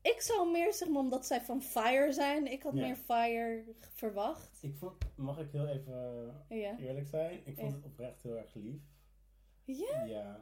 [0.02, 2.48] Ik zou meer, zeg maar, omdat zij van Fire zijn.
[2.52, 2.82] Ik had Ja.
[2.82, 4.58] meer Fire verwacht.
[4.62, 6.78] Ik vond, mag ik heel even Ja.
[6.78, 7.42] eerlijk zijn?
[7.46, 7.76] Ik vond Ja.
[7.76, 8.82] het oprecht heel erg lief.
[9.64, 10.04] Ja?
[10.06, 10.40] Ja.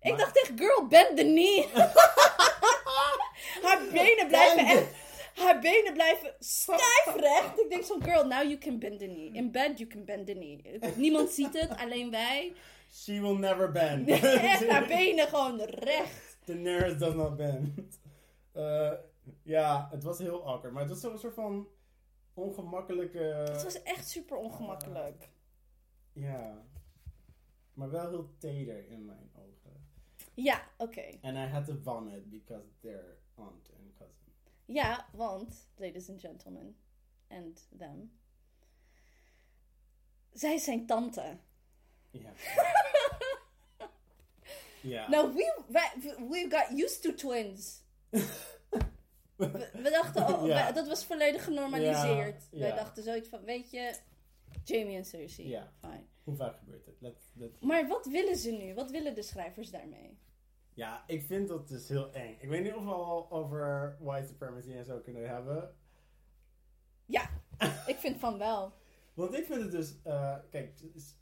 [0.00, 1.66] Ik Maar- dacht echt, girl, bend the knee.
[3.64, 5.02] haar benen blijven echt...
[5.34, 7.60] Haar benen blijven stijf recht.
[7.60, 9.30] Ik denk zo, girl, now you can bend the knee.
[9.32, 10.80] In bed, you can bend the knee.
[10.96, 12.52] Niemand ziet het, alleen wij.
[12.92, 14.08] She will never bend.
[14.08, 16.36] echt, haar benen gewoon recht.
[16.44, 18.00] Daenerys does not bend.
[18.52, 18.92] Eh,
[19.42, 20.72] ja, het was heel awkward.
[20.72, 21.68] Maar het was zo'n soort van
[22.34, 23.18] ongemakkelijke...
[23.18, 25.28] Het was echt super ongemakkelijk.
[26.12, 26.64] Ja.
[27.74, 29.86] Maar wel heel teder in mijn ogen.
[30.34, 31.18] Ja, oké.
[31.22, 33.73] And I had to vomit because they're cousin.
[34.66, 36.76] Ja, want, ladies and gentlemen,
[37.28, 38.18] and them.
[40.32, 41.38] Zij zijn tante.
[42.10, 42.30] Ja.
[44.94, 45.08] ja.
[45.08, 45.52] Nou, we,
[46.28, 47.82] we got used to twins.
[49.36, 50.72] We, we dachten, oh, Ja.
[50.72, 52.42] dat was volledig genormaliseerd.
[52.50, 52.74] Ja, Wij ja.
[52.74, 53.98] dachten zoiets van, weet je,
[54.64, 55.48] Jamie en Cersei.
[55.48, 55.72] Ja.
[55.80, 56.04] Fine.
[56.24, 57.00] Hoe vaak gebeurt het?
[57.00, 58.74] Let, let- Maar wat willen ze nu?
[58.74, 60.18] Wat willen de schrijvers daarmee?
[60.74, 62.36] Ja, ik vind dat dus heel eng.
[62.40, 65.74] Ik weet niet of we al over white supremacy en zo kunnen hebben.
[67.04, 67.30] Ja,
[67.86, 68.72] ik vind van wel.
[69.14, 70.72] Want ik vind het dus, eh, kijk,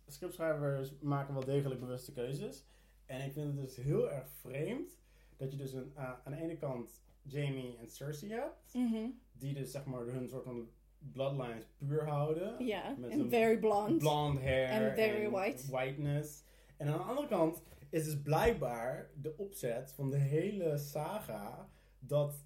[0.06, 2.64] scriptschrijvers maken wel degelijk bewuste keuzes.
[3.06, 4.98] En ik vind het dus heel erg vreemd
[5.36, 9.06] dat je dus een, eh, aan de ene kant Jamie en Cersei hebt, Mhm.
[9.32, 12.66] die dus zeg maar hun soort van bloodlines puur houden.
[12.66, 13.96] Ja, Met en zo'n very blonde.
[13.96, 15.70] Blonde hair And very white.
[15.70, 16.44] whiteness.
[16.76, 17.62] En aan de andere kant
[17.92, 22.44] is dus blijkbaar de opzet van de hele saga dat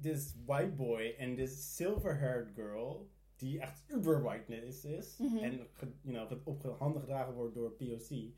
[0.00, 5.36] this white boy en this silver-haired girl, die echt uber whiteness is, Mhm.
[5.36, 8.32] en ge- you know, op handen gedragen wordt door POC,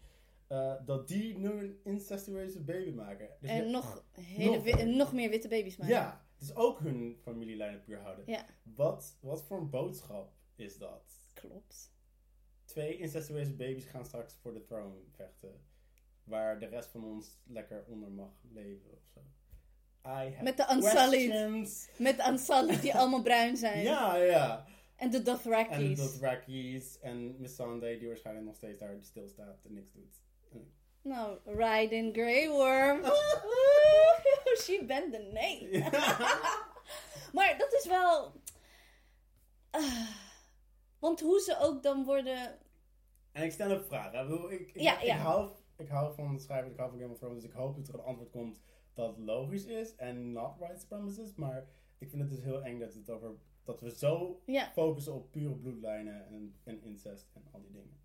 [0.47, 3.29] eh, dat die nu een incestueuze baby maken.
[3.41, 5.95] Dus En nog, hele nog- nog meer witte baby's maken.
[5.95, 8.25] ja, dus ook hun familielijnen puur houden.
[8.27, 8.45] Ja.
[8.63, 11.21] Wat, wat voor een boodschap is dat?
[11.35, 11.93] Klopt.
[12.69, 15.67] Twee incestueuze baby's gaan straks voor de throne vechten.
[16.25, 19.21] Waar de rest van ons lekker onder mag leven of zo.
[20.43, 21.91] Met de Unsullied.
[21.99, 23.83] Met Ansali die allemaal bruin zijn.
[23.83, 24.67] Ja, ja.
[24.97, 25.99] En de En Dothrakis.
[25.99, 30.21] de Dothrakis en Miss Sunday die waarschijnlijk nog steeds daar stilstaat en niks doet.
[31.03, 33.01] Nou, Raiden Grey Worm.
[34.63, 35.91] She bent the name.
[37.37, 38.33] maar dat is wel...
[39.71, 40.27] Ah.
[40.99, 42.59] Want hoe ze ook dan worden...
[43.33, 44.13] En ik stel een vraag.
[44.13, 44.25] hè.
[44.53, 45.17] Ik, ik, ik, Ja, ik ja.
[45.17, 47.77] hou, ik hou van het schrijven, ik hou van Game of Thrones, dus ik hoop
[47.77, 48.61] dat er een antwoord komt
[48.95, 51.37] dat logisch is en not white supremacist.
[51.37, 51.67] Maar
[51.99, 53.31] ik vind het dus heel eng dat, het over,
[53.65, 58.01] dat we zo Ja, focussen op pure bloedlijnen en, en incest en al die dingen.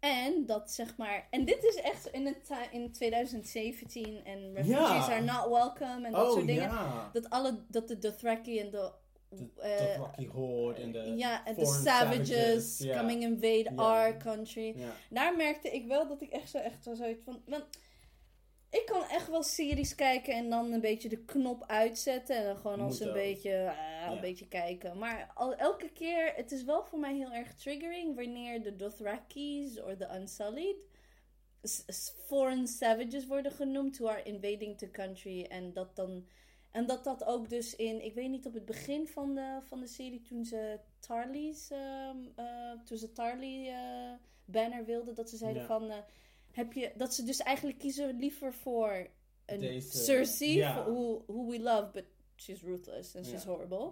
[0.00, 1.26] en dat zeg maar...
[1.30, 4.66] En dit is echt in, het, in 2017 en refugees
[5.06, 5.12] Ja.
[5.12, 6.62] are not welcome en dat oh soort dingen.
[6.62, 7.10] ja.
[7.12, 8.92] Dat, alle, dat de Dothraki en de...
[9.28, 14.76] De, eh, de Rocky Horde en de ja, en de savages, coming invade our country.
[15.10, 17.42] Daar merkte ik wel dat ik echt zo echt zo zoiets van.
[17.46, 17.64] Want
[18.70, 22.36] ik kan echt wel series kijken en dan een beetje de knop uitzetten.
[22.36, 24.12] En dan gewoon als een beetje, ah, Ja.
[24.12, 24.98] een beetje kijken.
[24.98, 29.82] Maar al, elke keer, het is wel voor mij heel erg triggering wanneer de Dothrakis
[29.82, 30.76] of de Unsullied
[32.26, 35.42] foreign savages worden genoemd who are invading the country.
[35.42, 36.26] En dat dan.
[36.76, 39.80] En dat dat ook dus in, ik weet niet, op het begin van de, van
[39.80, 44.12] de serie, toen ze Tarly's, ehm, eh, toen ze Tarly eh,
[44.44, 45.68] banner wilden, dat ze zeiden Ja.
[45.68, 45.96] van, eh,
[46.52, 49.08] heb je, dat ze dus eigenlijk kiezen liever voor
[49.46, 50.84] een Deze- Cersei, ja.
[50.84, 52.04] who, who we love, but
[52.36, 53.48] she's ruthless and she's Ja.
[53.50, 53.90] horrible.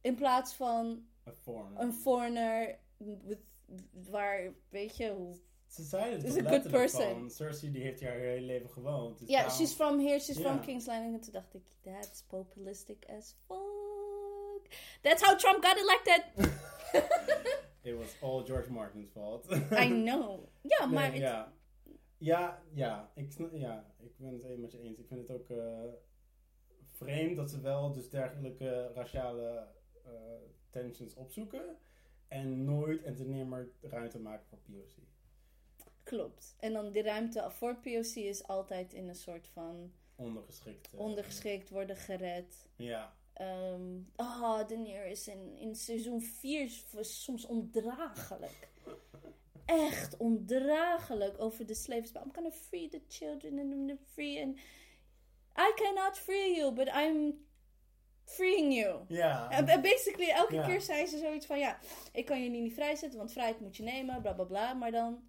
[0.00, 1.80] In plaats van A foreigner.
[1.82, 3.38] een foreigner with,
[4.10, 5.34] waar, weet je, hoe...
[5.66, 7.10] Ze zeiden Is het a toch good person.
[7.10, 9.18] van, Cersei die heeft hier haar hele leven gewoond.
[9.18, 11.14] Dus Ja, daarom- she's from here, she's from King's Landing.
[11.14, 14.68] En toen dacht ik, that's populistic as fuck.
[15.00, 16.24] That's how Trump got elected.
[17.82, 19.50] It was all George Martin's fault.
[19.84, 20.48] I know.
[20.62, 21.16] Ja, maar...
[21.16, 21.54] ja.
[22.18, 24.98] Ja, ja, ik, ja, ik ben het met je eens.
[24.98, 25.82] Ik vind het ook eh,
[26.84, 29.66] vreemd dat ze wel dus dergelijke raciale
[30.04, 30.10] eh,
[30.70, 31.76] tensions opzoeken.
[32.28, 35.04] En nooit en ten nimmer ruimte maken voor POC.
[36.06, 36.54] Klopt.
[36.58, 40.88] En dan die ruimte voor POC is altijd in een soort van Ondergeschikt.
[40.92, 42.68] eh, ondergeschikt worden gered.
[42.76, 43.14] Ja.
[43.32, 48.68] Ehm oh, Daenerys in, in seizoen 4 was soms ondraaglijk.
[49.64, 52.12] Echt ondraaglijk over de slaves.
[52.12, 54.56] I'm gonna free the children and I'm gonna free and
[55.58, 57.46] I cannot free you, but I'm
[58.24, 59.04] freeing you.
[59.08, 59.50] Ja.
[59.50, 61.78] En en basically, elke keer zei ze zoiets van: ja,
[62.12, 64.72] ik kan je niet vrijzetten, want vrijheid moet je nemen, bla bla bla.
[64.74, 65.28] Maar dan,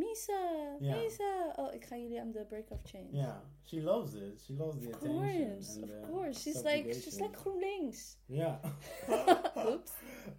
[0.00, 0.96] Misa, Ja.
[0.96, 1.52] Misa.
[1.56, 3.08] Oh, ik ga jullie aan de break of change.
[3.10, 3.42] Ja.
[3.64, 4.40] She loves it.
[4.40, 5.20] She loves the Of attention.
[5.22, 6.40] course, and of course.
[6.40, 8.18] She's like, she's like GroenLinks.
[8.26, 8.60] Ja.
[9.68, 9.92] Oops.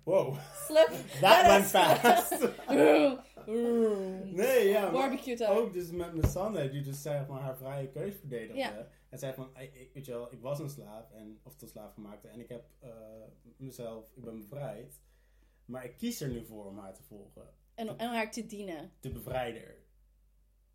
[0.03, 0.35] wow.
[0.67, 0.89] Slip.
[1.21, 2.49] That went fast.
[4.33, 4.91] Nee, ja.
[4.91, 5.49] Barbecue time.
[5.49, 8.87] Ook dus met mijn Sanne, die dus zeg maar haar vrije keus verdedigde.
[9.09, 11.69] En zei van, ik, ik- weet je wel, ik was een slaaf, en, of tot
[11.69, 12.25] slaaf gemaakt.
[12.25, 12.89] En ik heb eh,
[13.57, 15.01] mezelf, ik ben bevrijd.
[15.65, 17.49] Maar ik kies er nu voor om haar te volgen.
[17.75, 18.91] En om en om haar te dienen.
[18.99, 19.75] De bevrijder.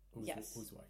[0.09, 0.53] Who's, Yes.
[0.53, 0.85] who's white.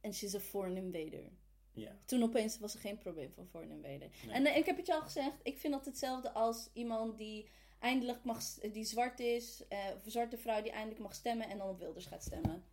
[0.00, 1.30] En she's a foreign invader.
[1.72, 1.96] Ja.
[2.04, 4.08] Toen opeens was er geen probleem van foreign invader.
[4.26, 4.34] Nee.
[4.34, 7.48] En eh, ik heb het je al gezegd, ik vind dat hetzelfde als iemand die
[7.78, 11.58] eindelijk mag, die zwart is, eh, of een zwarte vrouw die eindelijk mag stemmen en
[11.58, 12.64] dan op Wilders gaat stemmen.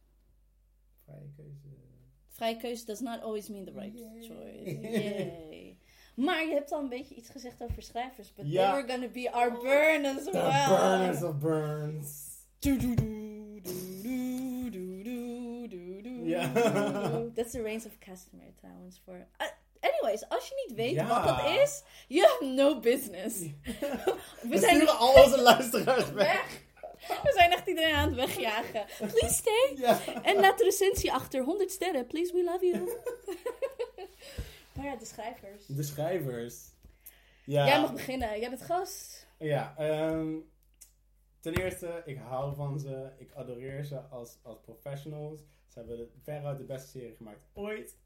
[1.06, 1.68] Vrije keuze.
[2.28, 4.22] Vrije keuze does not always mean the right Yay.
[4.24, 4.80] choice.
[4.82, 5.78] Yay.
[6.16, 8.34] Maar je hebt al een beetje iets gezegd over schrijvers.
[8.34, 8.72] But Ja.
[8.72, 10.68] they were gonna be our burn as The well.
[10.68, 12.33] burners of burns.
[16.24, 16.48] Ja.
[17.34, 19.16] Dat is de range of customer trouwens voor...
[19.16, 19.48] Uh,
[19.80, 23.40] anyways, als je niet weet wat dat is, you have no business.
[24.50, 26.62] We, zijn sturen al onze luisteraars weg.
[27.08, 28.86] We zijn echt iedereen aan het wegjagen.
[28.98, 29.84] Please stay.
[30.24, 31.44] En laat de recensie achter.
[31.44, 32.08] 100 sterren.
[32.08, 32.84] Please, we love you.
[34.74, 35.66] maar ja, de schrijvers.
[35.68, 36.56] De schrijvers.
[37.46, 37.66] Ja.
[37.68, 38.40] Jij mag beginnen.
[38.40, 39.28] Jij bent gast.
[39.38, 40.52] Ja, um,
[41.44, 43.12] ten eerste, ik hou van ze.
[43.18, 45.40] Ik adoreer ze als, als professionals.
[45.68, 47.98] Ze hebben veruit de beste serie gemaakt ooit.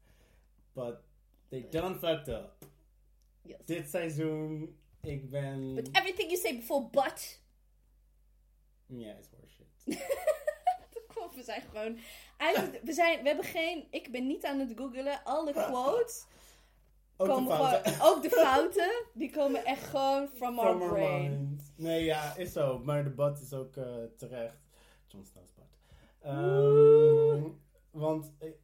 [0.72, 0.96] But
[1.48, 2.52] they done fucked up.
[3.42, 3.56] Yes.
[3.64, 5.74] Dit seizoen, ik ben...
[5.74, 7.42] But everything you say before but.
[8.86, 9.66] Ja, it's horseshit.
[11.34, 11.98] We zijn gewoon.
[12.36, 13.86] Eigenlijk, we, zijn, we hebben geen.
[13.90, 15.24] Ik ben niet aan het googelen.
[15.24, 16.26] Alle quotes.
[17.20, 17.92] Ook de komen fouten.
[17.92, 19.04] gewoon, ook de fouten.
[19.14, 21.30] Die komen echt gewoon from, our From our brain.
[21.30, 21.72] mind.
[21.76, 22.78] Nee, ja, is zo.
[22.78, 24.56] Maar de bad is ook eh, terecht.
[25.06, 25.66] Jon Snow's bad.
[26.20, 27.42] Ehm,
[27.90, 28.56] want ik,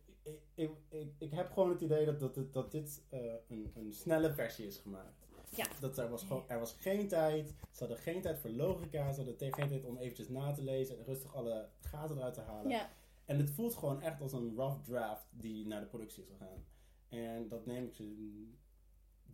[0.54, 3.92] ik, ik, ik, heb gewoon het idee dat, dat, dit- dat dit eh, een, een
[3.92, 5.22] snelle versie is gemaakt.
[5.48, 5.66] Ja.
[5.80, 7.48] Dat er, was gewoon, er was geen tijd.
[7.70, 9.12] Ze hadden geen tijd voor logica.
[9.12, 10.98] Ze hadden geen tijd om eventjes na te lezen.
[10.98, 12.70] En rustig alle gaten eruit te halen.
[12.70, 12.88] Ja.
[13.24, 16.64] En het voelt gewoon echt als een rough draft die naar de productie is gegaan.
[17.08, 18.42] En dat neem ik ze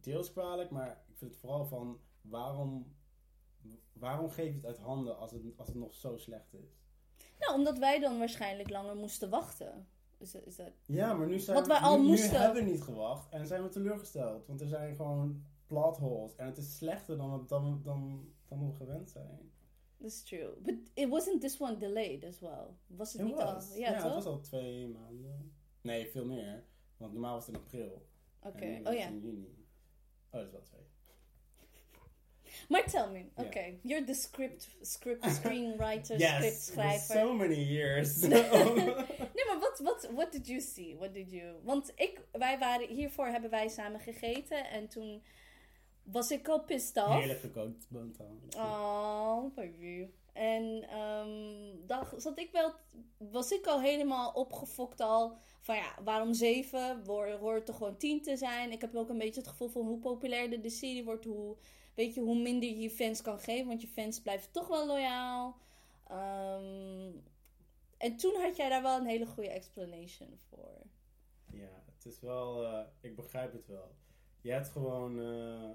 [0.01, 2.95] deels kwalijk, maar ik vind het vooral van waarom,
[3.93, 6.79] waarom geef je het uit handen als het, als het nog zo slecht is?
[7.39, 9.89] Nou, omdat wij dan waarschijnlijk langer moesten wachten.
[10.19, 10.73] Is is dat...
[10.87, 13.63] Ja, maar nu zijn Wat we, wij al nu, hebben we niet gewacht en zijn
[13.63, 14.47] we teleurgesteld.
[14.47, 18.67] Want er zijn gewoon plot holes en het is slechter dan, we- dan, dan, dan
[18.67, 19.53] we gewend zijn.
[20.01, 20.51] That's true.
[20.63, 22.67] But it wasn't this one delayed as well.
[22.87, 23.71] Was het niet was.
[23.71, 23.77] al?
[23.77, 25.53] Ja, ja, het was al twee maanden.
[25.81, 26.65] Nee, veel meer.
[27.01, 28.07] Want normaal was het in april.
[28.43, 28.81] Oké.
[28.85, 29.07] Oh ja.
[29.07, 29.67] in juni.
[30.31, 30.81] Oh, dat is wel twee.
[32.69, 33.25] Maar tell me.
[33.35, 33.79] Oké.
[33.83, 37.17] You're the script, script screenwriter, Yes, script for schrijver.
[37.17, 38.21] so many years.
[39.35, 40.97] Nee, maar wat, wat what did you see?
[40.97, 41.55] What did you...
[41.63, 44.71] Want ik, wij waren, hiervoor hebben wij samen gegeten.
[44.71, 45.23] En toen
[46.03, 47.15] was ik al pissed off.
[47.15, 48.39] Heerlijk gekookt boterham.
[48.57, 50.09] Oh, baby.
[50.33, 52.73] En ehm dan zat ik wel,
[53.19, 55.39] was ik al helemaal opgefokt al.
[55.61, 57.05] Van ja, waarom zeven?
[57.07, 58.73] Hoort toch gewoon tien te zijn?
[58.73, 61.57] Ik heb ook een beetje het gevoel van hoe populairder de serie wordt, hoe,
[61.95, 63.67] weet je, hoe minder je fans kan geven.
[63.67, 65.57] Want je fans blijven toch wel loyaal.
[66.07, 67.11] Ehm,
[67.97, 70.83] en toen had jij daar wel een hele goede explanation voor.
[71.53, 72.65] Ja, het is wel...
[72.65, 73.95] eh, ik begrijp het wel.
[74.41, 75.71] Je hebt gewoon eh,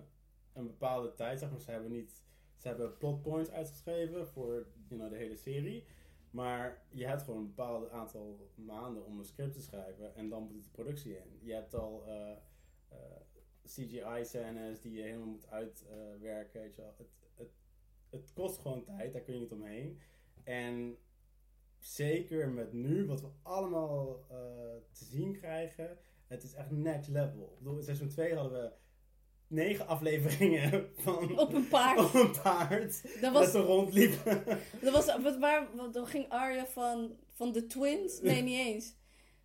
[0.53, 1.59] een bepaalde tijd, zeg maar.
[1.59, 2.23] Ze hebben niet...
[2.57, 5.85] Ze hebben plot points uitgeschreven voor you de hele serie.
[6.35, 10.15] Maar je hebt gewoon een bepaald aantal maanden om een script te schrijven.
[10.15, 11.39] En dan moet het de productie in.
[11.41, 12.05] Je hebt al...
[12.05, 12.31] eh,
[12.89, 12.97] eh,
[13.65, 16.61] CGI-scènes die je helemaal moet uitwerken.
[16.61, 16.93] weet je wel.
[16.97, 17.51] Het, het,
[18.09, 19.99] het kost gewoon tijd, daar kun je niet omheen.
[20.43, 20.97] En
[21.77, 24.37] zeker met nu, wat we allemaal eh,
[24.91, 27.51] te zien krijgen, het is echt next level.
[27.51, 28.71] Ik bedoel, in seizoen 2 hadden we
[29.47, 31.99] negen afleveringen van Op een paard.
[31.99, 33.01] op een paard.
[33.03, 34.43] Dat Dat was, ze rondliepen.
[34.81, 38.21] dat was, wat, waar, dan ging Arya van, van de twins?
[38.21, 38.93] Nee, niet eens.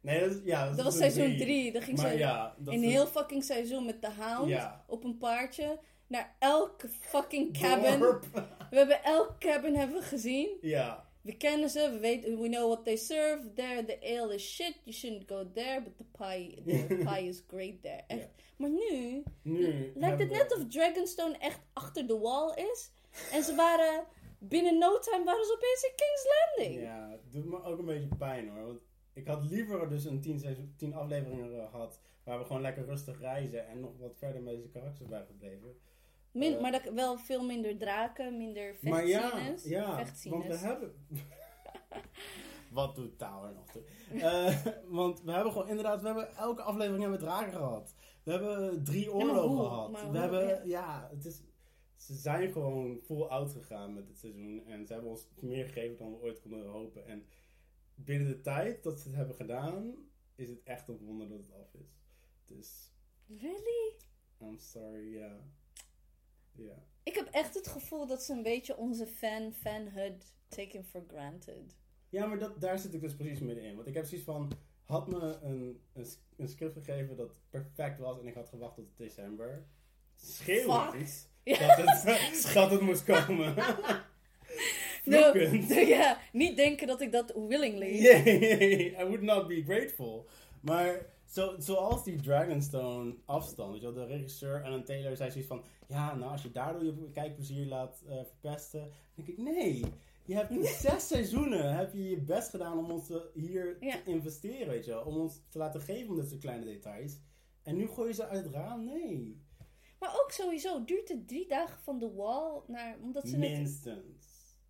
[0.01, 1.73] nee, dat, ja, dat, Dat was seizoen 3.
[1.73, 4.85] Dan ging Maar ze ja, dat een is- heel fucking seizoen met de hound Ja.
[4.87, 7.99] op een paardje naar elke fucking cabin.
[7.99, 8.25] dorp.
[8.71, 10.49] We hebben elk cabin hebben we gezien.
[10.61, 13.53] Ja, We kennen ze, we weten, we know what they serve.
[13.55, 14.75] There, the ale is shit.
[14.85, 18.03] You shouldn't go there, but the pie, the pie is great there.
[18.07, 18.29] Echt.
[18.57, 22.91] Maar nu nu lijkt het net of Dragonstone echt achter de wall is.
[23.33, 24.07] En ze waren,
[24.39, 26.83] binnen no time waren ze opeens in King's Landing.
[26.87, 28.67] Ja, het doet me ook een beetje pijn hoor.
[28.67, 28.81] Want
[29.13, 32.01] ik had liever dus een 10 seizoen- 10 afleveringen gehad.
[32.25, 33.67] Waar we gewoon lekker rustig reizen.
[33.69, 35.77] En nog wat verder met deze karakters waren gebleven.
[36.33, 36.61] Min, Eh.
[36.61, 40.95] maar dat, wel veel minder draken, minder Maar ja, ja want we hebben...
[42.71, 43.83] Wat doet Tower nog toe?
[44.21, 47.95] Eh, want we hebben gewoon inderdaad, we hebben elke aflevering hebben we draken gehad.
[48.23, 49.59] We hebben drie oorlogen hoe?
[49.69, 49.91] gehad.
[49.91, 50.19] Maar we hoe?
[50.19, 50.63] hebben, Ja.
[50.65, 51.43] ja, het is,
[51.97, 54.65] ze zijn gewoon full out gegaan met dit seizoen.
[54.67, 57.07] En ze hebben ons meer gegeven dan we ooit konden hopen.
[57.07, 57.27] En
[57.95, 59.95] binnen de tijd dat ze het hebben gedaan,
[60.35, 61.99] is het echt een wonder dat het af is.
[62.45, 62.93] Dus,
[63.27, 63.95] Really?
[64.41, 65.37] I'm sorry, ja.
[66.53, 66.85] Ja.
[67.03, 71.77] Ik heb echt het gevoel dat ze een beetje onze fan, fanhood taken for granted.
[72.09, 73.75] Ja, maar dat, daar zit ik dus precies middenin.
[73.75, 74.53] Want ik heb zoiets van,
[74.85, 75.81] had me een,
[76.37, 79.67] een, script gegeven dat perfect was en ik had gewacht tot december.
[80.17, 81.59] Schreeuwend Fuck.
[81.59, 83.55] dat, het, dat het moest komen.
[85.05, 85.69] No, Vloekend.
[85.89, 87.99] ja, niet denken dat ik dat willingly.
[88.03, 90.29] Yeah, I would not be grateful.
[90.61, 95.31] Maar zo, zoals die Dragonstone afstand, weet je wel, de regisseur en een Taylor zei
[95.31, 99.39] zoiets van, ja, nou als je daardoor je kijkplezier laat eh, verpesten, dan denk ik,
[99.39, 99.85] nee.
[100.25, 103.97] Je hebt in zes seizoenen heb je je best gedaan om ons te- hier Ja.
[104.05, 105.05] te investeren, weet je wel.
[105.05, 107.19] Om ons te laten geven om dit soort kleine details.
[107.63, 108.85] En nu gooi je ze uit het raam?
[108.85, 109.41] Nee.
[109.99, 112.97] Maar ook sowieso, duurt het drie dagen van de wall naar.
[113.03, 114.27] Omdat ze het, Minstens.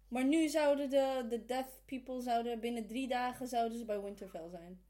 [0.08, 4.48] maar nu zouden de, de deaf people zouden binnen drie dagen zouden ze bij Winterfell
[4.50, 4.80] zijn.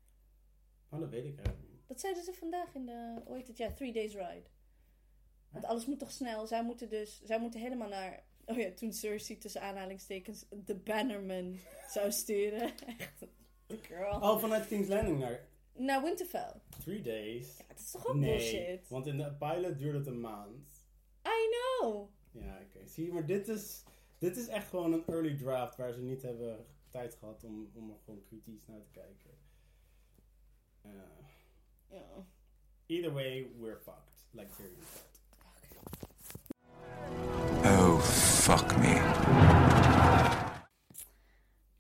[0.90, 1.88] Oh, dat weet ik eigenlijk niet.
[1.88, 3.22] Dat zeiden ze vandaag in de.
[3.28, 3.56] Heet het?
[3.56, 4.48] Ja, Three Days Ride.
[5.50, 6.46] Want alles moet toch snel.
[6.46, 7.20] Zij moeten dus.
[7.24, 8.24] Zij moeten helemaal naar.
[8.44, 11.56] Oh ja, toen Cersei tussen aanhalingstekens de Bannerman
[11.88, 12.72] zou sturen.
[12.98, 13.26] Echt.
[13.66, 14.20] Girl.
[14.20, 16.52] Oh, vanuit King's Landing naar Naar Winterfell.
[16.82, 17.56] Three Days.
[17.58, 18.88] Ja, dat is toch ook nee, bullshit?
[18.88, 20.88] want in de pilot duurde het een maand.
[21.26, 22.08] I know.
[22.30, 22.86] Ja, oké.
[22.86, 23.84] Zie je, maar dit is,
[24.18, 27.90] dit is echt gewoon een early draft waar ze niet hebben tijd gehad om, om
[27.90, 29.30] er gewoon kritisch naar te kijken.
[30.86, 30.90] Uh,
[31.90, 32.26] Ja.
[32.86, 34.24] either way, we're fucked.
[34.32, 34.70] Like said.
[37.64, 38.98] Oh, fuck me.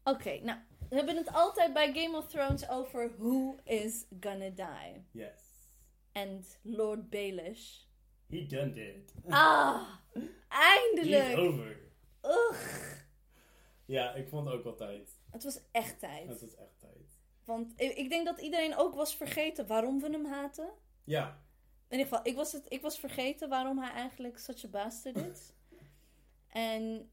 [0.04, 0.58] Oké, nou.
[0.88, 5.04] We hebben het altijd bij Game of Thrones over who is gonna die.
[5.10, 5.40] Yes.
[6.12, 7.78] En Lord Baelish.
[8.28, 9.12] He done it.
[9.28, 9.82] Ah!
[10.12, 11.38] He's Eindelijk!
[11.38, 11.76] over.
[12.22, 12.98] Ugh.
[13.84, 15.16] Ja, ik vond het ook wel tijd.
[15.30, 16.28] Het was echt tijd.
[16.28, 17.09] Het is echt tijd.
[17.50, 20.70] Want ik ik denk dat iedereen ook was vergeten waarom we hem haten.
[21.04, 21.42] Ja,
[21.88, 25.16] In ieder geval, ik was, het, ik was vergeten waarom hij eigenlijk such a bastard
[25.16, 25.52] is.
[26.68, 27.10] en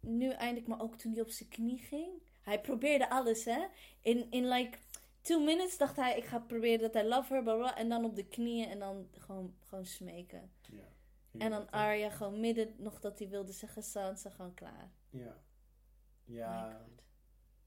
[0.00, 2.22] nu eindelijk, maar ook toen hij op zijn knie ging.
[2.42, 3.66] Hij probeerde alles, hè.
[4.00, 4.78] In, in like
[5.20, 7.76] two minutes dacht hij, ik ga proberen dat hij love her, bla bla.
[7.76, 10.52] En dan op de knieën en dan gewoon, gewoon smeken.
[10.70, 10.92] ja.
[11.38, 14.90] En dan Arya gewoon midden nog dat hij wilde zeggen, Sansa, gewoon klaar.
[15.10, 15.36] Ja.
[16.24, 16.80] Ja.
[16.84, 17.02] God.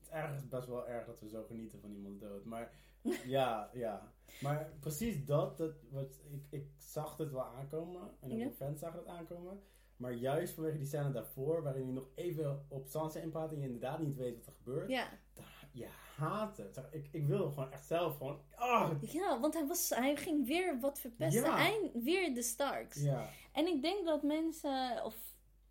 [0.10, 2.46] Ergens best wel erg dat we zo genieten van iemands dood.
[2.46, 2.72] Maar
[3.26, 4.12] ja, ja.
[4.41, 8.02] Maar precies dat, dat wat, ik, ik zag het wel aankomen.
[8.20, 8.43] En ook Ja.
[8.43, 9.62] mijn fans zagen het aankomen.
[9.98, 13.65] Maar juist vanwege die scène daarvoor, waarin hij nog even op Sansa inpraat en je
[13.65, 14.89] inderdaad niet weet wat er gebeurt.
[14.89, 15.08] Ja.
[15.34, 16.82] daar- Je haat het.
[16.91, 18.39] Ik, ik wil gewoon echt zelf gewoon...
[18.56, 21.43] Ah, ja, want hij, was, hij ging weer wat verpesten.
[21.43, 21.58] Ja.
[21.58, 23.02] Eind, weer de Starks.
[23.02, 23.30] ja.
[23.54, 25.15] En ik denk dat mensen, of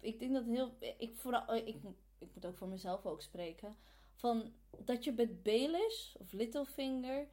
[0.00, 1.76] ik denk dat heel, ik, vooral, ik,
[2.18, 3.76] ik moet ook voor mezelf ook spreken,
[4.16, 7.28] van dat je met Baelish of Littlefinger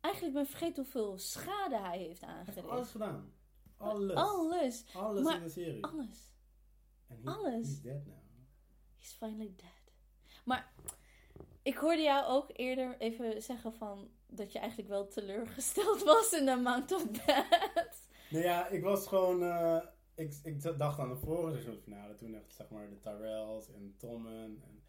[0.00, 2.68] eigenlijk ben vergeten hoeveel schade hij heeft aangericht.
[2.68, 3.32] alles gedaan.
[3.76, 4.14] Alles.
[4.16, 4.84] Alles.
[4.94, 5.84] Alles Maar in de serie.
[5.84, 6.32] Alles.
[7.06, 7.66] En he- alles.
[7.68, 8.16] He's dead now.
[8.98, 9.92] He's finally dead.
[10.44, 10.72] Maar
[11.62, 16.46] ik hoorde jou ook eerder even zeggen van dat je eigenlijk wel teleurgesteld was in
[16.46, 18.08] de Mount of Death.
[18.30, 19.42] Nou ja, ik was gewoon.
[19.42, 19.80] eh,
[20.14, 22.14] ik, ik dacht aan de vorige seizoensfinale.
[22.14, 24.62] Toen echt, zeg maar, de Tyrells en Tommen.
[24.62, 24.83] En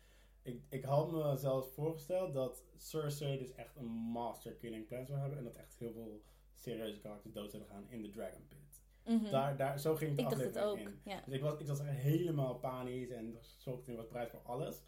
[0.45, 5.19] ik, ik had me zelfs voorgesteld dat Cersei dus echt een master killing plan zou
[5.19, 5.37] hebben.
[5.37, 6.21] En dat echt heel veel
[6.53, 8.83] serieuze karakters dood zouden gaan in de Dragon Pit.
[9.05, 9.31] Mhm.
[9.31, 11.05] Daar, daar, zo ging de ik dacht het aflevering ook.
[11.05, 11.11] in.
[11.11, 11.21] Ja.
[11.25, 14.81] Dus ik was, ik was echt helemaal panisch en geschokt en was bereid voor alles.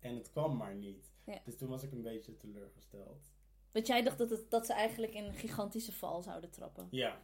[0.00, 1.12] En het kwam maar niet.
[1.24, 1.40] Ja.
[1.44, 3.32] Dus toen was ik een beetje teleurgesteld.
[3.72, 6.88] Want jij dacht dat, het, dat ze eigenlijk in een gigantische val zouden trappen.
[6.90, 7.22] Ja.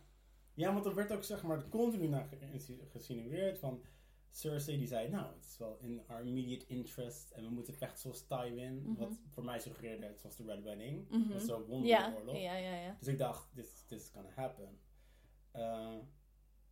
[0.54, 3.82] Ja, want er werd ook zeg maar continu naar ge- gesinueerd van...
[4.30, 7.98] Cersei die zei, nou, het is wel in our immediate interest en we moeten vechten
[8.00, 8.82] zoals Tywin.
[8.82, 8.94] Mhm.
[8.98, 11.08] Wat voor mij suggereerde het zoals de Red Wedding.
[11.08, 11.28] Mhm.
[11.28, 12.96] Dat is zo won Ja, ja, ja.
[12.98, 14.78] Dus ik dacht, this, this is gonna happen.
[15.56, 15.94] Uh,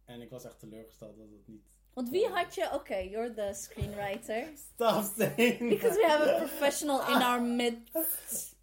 [0.04, 1.82] en ik was echt teleurgesteld dat het niet...
[1.92, 2.68] Want wie had je...
[2.72, 4.46] Oké, you're the screenwriter.
[4.74, 8.56] Stop saying Because we have a professional in our midst.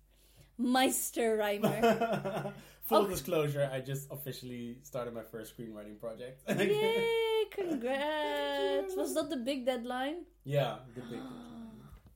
[0.55, 2.53] Meister Reimer.
[2.81, 6.41] Full disclosure, I just officially started my first screenwriting project.
[6.49, 8.95] Yay, congrats.
[8.95, 10.17] Was dat de big deadline?
[10.41, 11.19] Ja, the big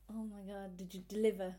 [0.08, 1.58] Oh my god, did you deliver?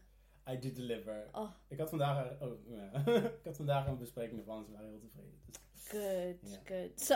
[0.49, 1.27] I did deliver.
[1.31, 2.91] Oh, Ik had vandaag, oh, ja.
[3.39, 5.39] ik had vandaag een bespreking ervan, ze waren heel tevreden.
[5.45, 5.87] Dus.
[5.87, 6.59] good, Ja.
[6.65, 6.99] good.
[7.01, 7.15] So,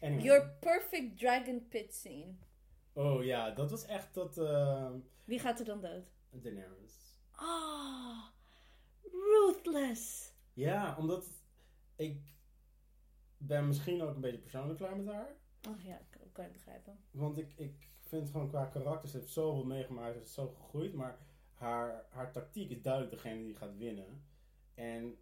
[0.00, 0.24] Anyway.
[0.24, 2.34] your perfect dragon pit scene.
[2.92, 4.90] Oh ja, dat was echt dat uh,
[5.24, 6.04] Wie gaat er dan dood?
[6.30, 7.16] Daenerys.
[7.32, 8.24] Ah,
[9.12, 10.32] ruthless.
[10.52, 11.26] Ja, omdat
[11.96, 12.20] ik
[13.36, 15.36] ben misschien ook een beetje persoonlijk klaar met haar.
[15.68, 16.98] Oh ja, ik kan je begrijpen.
[17.10, 20.94] Want ik, ik vind gewoon qua karakter, ze heeft zoveel meegemaakt, ze is zo gegroeid.
[20.94, 21.18] Maar
[21.54, 24.24] haar, haar tactiek is duidelijk degene die gaat winnen.
[24.74, 25.16] En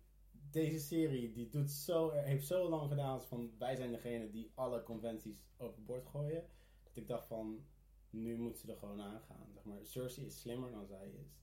[0.50, 4.82] deze serie die doet zo, heeft zo lang gedaan van wij zijn degene die alle
[4.82, 6.44] conventies overboord gooien.
[6.82, 7.64] Dat ik dacht van,
[8.10, 9.46] nu moet ze er gewoon aangaan.
[9.52, 11.38] Zeg maar, Cersei is slimmer dan zij is.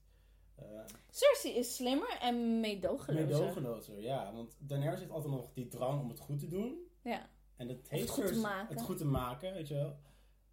[0.62, 3.38] Uh, Cersei is slimmer en meedogenlozer.
[3.38, 4.32] meedogenlozer, ja.
[4.32, 6.86] Want Daenerys heeft altijd nog die drang om het goed te doen.
[7.02, 7.28] Ja.
[7.58, 8.74] En dat het heeft goed te maken.
[8.76, 9.96] Het goed te maken, weet je wel.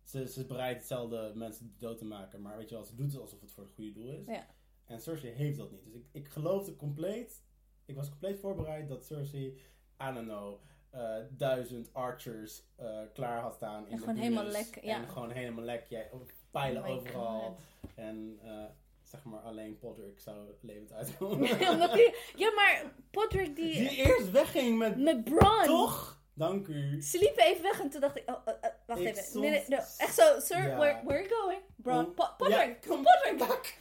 [0.04, 3.12] Ze, ze is bereid hetzelfde mensen dood te maken, maar weet je wel, ze doet
[3.12, 4.26] het alsof het voor het goede doel is.
[4.26, 4.46] Ja.
[4.86, 5.84] En Cersei heeft dat niet.
[5.84, 7.44] Dus ik, ik geloofde compleet,
[7.86, 9.46] ik was compleet voorbereid dat Cersei,
[10.02, 14.44] I don't know, eh, duizend archers eh, klaar had staan in En de gewoon helemaal
[14.46, 15.02] lekker, ja.
[15.02, 16.10] En gewoon helemaal lekker, jij-
[16.52, 17.40] pijlen Oh overal.
[17.40, 17.60] God.
[17.96, 18.64] En eh,
[19.04, 21.48] zeg maar alleen Podrick zou levend uitkomen.
[22.38, 23.74] Ja, maar Podrick die...
[23.74, 24.98] Die eerst wegging met...
[24.98, 25.64] Met Bron.
[25.66, 26.24] Toch?
[26.38, 27.02] Dank u.
[27.02, 29.24] Ze liepen even weg en toen dacht ik, oh, eh, eh, wacht Ik even.
[29.24, 29.76] stond- Nee, nee, no.
[29.98, 30.78] Echt zo, sir, Ja.
[30.78, 31.62] where, where are you going?
[31.76, 33.38] Bron, Om- Po- Ja, Podrick.
[33.48, 33.78] back.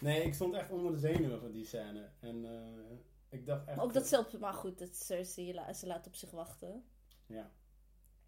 [0.00, 2.10] Nee, ik stond echt onder de zenuwen van die scène.
[2.20, 2.96] En eh,
[3.38, 3.76] ik dacht echt...
[3.76, 6.84] Maar ook dat zelf, maar goed, dat Cersei, la- ze laat op zich wachten.
[7.26, 7.50] Ja.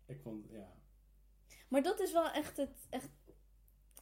[0.07, 0.73] Ik vond, ja.
[1.69, 3.09] Maar dat is wel echt het, echt...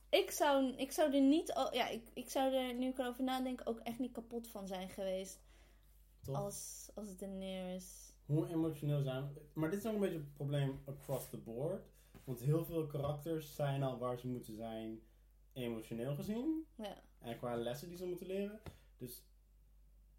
[0.09, 3.25] Ik zou, ik zou er niet, al- ja, ik, ik zou er, nu ik erover
[3.25, 5.41] nadenk, ook echt niet kapot van zijn geweest.
[6.23, 6.37] Toch?
[6.37, 8.02] Als, als Daenerys.
[8.27, 9.41] Hoe emotioneel zijn we?
[9.53, 11.83] Maar dit is ook een beetje het probleem across the board.
[12.25, 15.01] Want heel veel karakters zijn al waar ze moeten zijn,
[15.53, 16.67] emotioneel gezien.
[16.77, 18.61] Ja, En qua lessen die ze moeten leren.
[18.99, 19.23] Dus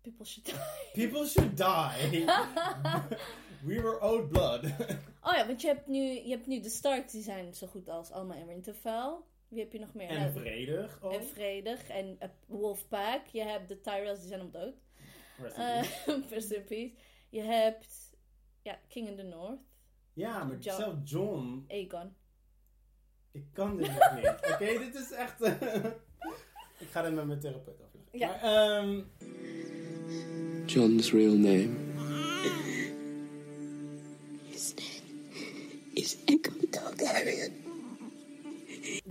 [0.01, 0.55] people should die.
[1.09, 2.25] people should die.
[3.67, 4.63] We were owed blood.
[5.25, 7.89] Oh ja, want je hebt nu, je hebt nu de Starks, die zijn zo goed
[7.89, 9.15] als allemaal in Winterfell.
[9.47, 10.09] Wie heb je nog meer?
[10.09, 11.13] en Nou, vredig ook.
[11.13, 11.87] en vredig.
[11.87, 13.25] En uh, Wolfpack.
[13.27, 14.73] Je hebt de Tyrells, die zijn op dood.
[15.39, 15.57] Rest
[16.51, 16.91] in Eh, peace.
[17.34, 18.15] Je hebt
[18.61, 19.59] ja, King in the North.
[20.13, 20.77] ja, maar John.
[20.77, 22.15] zelf John Aegon.
[23.31, 24.25] Ik kan dit nog niet.
[24.53, 25.41] Oké, dit is echt.
[26.84, 28.19] ik ga dit met mijn therapeut afleggen.
[28.19, 28.27] Ja.
[28.27, 29.01] Maar, ehm,
[30.65, 31.75] John's real name
[34.49, 37.53] His name is Aegon Targaryen.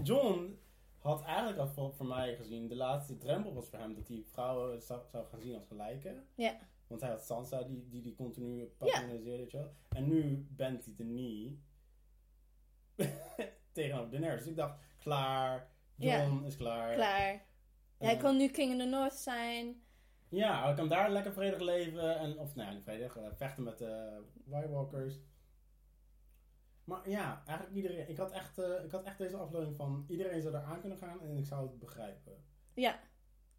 [0.02, 0.58] John
[0.98, 2.68] had eigenlijk al voor, voor mij gezien.
[2.68, 6.26] De laatste drempel was voor hem dat hij vrouwen zou, zou gaan zien als gelijken.
[6.34, 6.58] Ja.
[6.92, 9.36] Want hij had Sansa die die, die continu patroniseerde.
[9.36, 9.72] weet je wel.
[9.88, 11.58] En nu bent hij de niet.
[13.72, 14.38] Tegenover Daenerys.
[14.38, 15.70] Dus ik dacht, klaar.
[15.96, 16.94] John is klaar.
[16.94, 17.44] Klaar.
[17.98, 19.82] Hij kan nu King in the North zijn.
[20.28, 22.18] Ja, hij kan daar lekker vredig leven.
[22.18, 23.16] En, of nee, niet vredig.
[23.16, 25.14] eh, vechten met de White Walkers.
[26.84, 28.08] Maar ja, eigenlijk iedereen.
[28.08, 30.98] Ik had, echt, eh, ik had echt deze aflevering van iedereen zou er aan kunnen
[30.98, 32.44] gaan en ik zou het begrijpen.
[32.74, 33.00] Ja.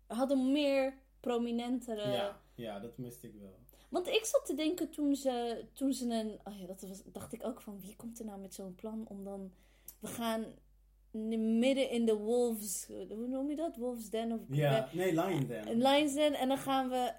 [0.08, 2.12] We hadden meer prominentere...
[2.12, 3.60] Ja, ja, dat miste ik wel.
[3.90, 6.40] Want ik zat te denken toen ze, toen ze een...
[6.44, 9.06] Oh ja, dat was, dacht ik ook van, wie komt er nou met zo'n plan
[9.08, 9.52] om dan...
[10.00, 10.46] We gaan
[11.60, 12.88] midden in de Wolves...
[13.10, 13.76] Hoe noem je dat?
[13.78, 14.40] Wolves Den of...
[14.50, 15.78] Ja, nee, Lion Den.
[15.78, 16.34] Lions Den.
[16.34, 17.14] En dan gaan we...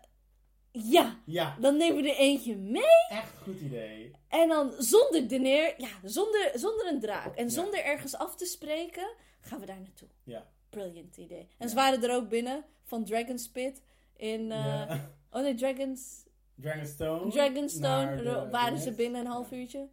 [0.72, 1.20] Ja!
[1.26, 2.82] Ja, Dan nemen we er eentje mee.
[3.08, 4.10] echt goed idee.
[4.28, 5.74] En dan zonder dineer...
[5.78, 7.36] Ja, zonder, zonder een draak.
[7.36, 7.50] En Ja.
[7.50, 9.08] zonder ergens af te spreken...
[9.40, 10.08] Gaan we daar naartoe.
[10.24, 10.46] Ja.
[10.70, 11.48] Brilliant idee.
[11.58, 12.64] En ze waren er ook binnen.
[12.82, 13.82] Van Dragon's Pit.
[14.16, 14.52] In...
[14.52, 14.94] eh.
[15.34, 16.26] Oh nee, Dragon's...
[16.54, 17.30] Dragonstone.
[17.30, 18.16] Dragonstone.
[18.22, 19.88] de- waren de ze binnen een half uurtje.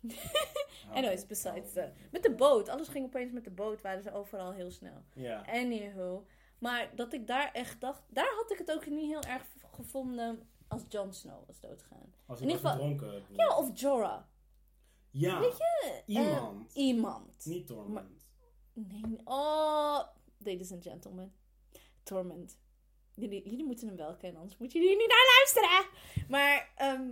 [0.88, 1.88] Oh, Anyways, besides the...
[2.10, 2.68] Met de boot.
[2.68, 3.80] Alles ging opeens met de boot.
[3.82, 5.02] Waren ze overal heel snel.
[5.14, 5.44] Ja.
[5.46, 6.26] Anywho.
[6.58, 8.02] Maar dat ik daar echt dacht...
[8.08, 9.42] Daar had ik het ook niet heel erg
[9.72, 10.48] gevonden...
[10.68, 12.12] Als Jon Snow was doodgaan.
[12.26, 13.22] Als ieder was geval- verdronken.
[13.36, 14.22] Ja, of Jorah.
[15.10, 16.02] Ja, Weet je?
[16.06, 16.68] iemand.
[16.74, 17.46] Eh, iemand.
[17.46, 18.30] Niet Torment.
[18.72, 19.18] Nee.
[19.24, 20.00] Oh,
[20.38, 21.32] ladies and gentlemen.
[22.02, 22.58] Torment.
[23.18, 25.86] Jullie, jullie moeten hem wel kennen, anders moeten jullie niet naar luisteren.
[26.28, 27.10] Maar ehm,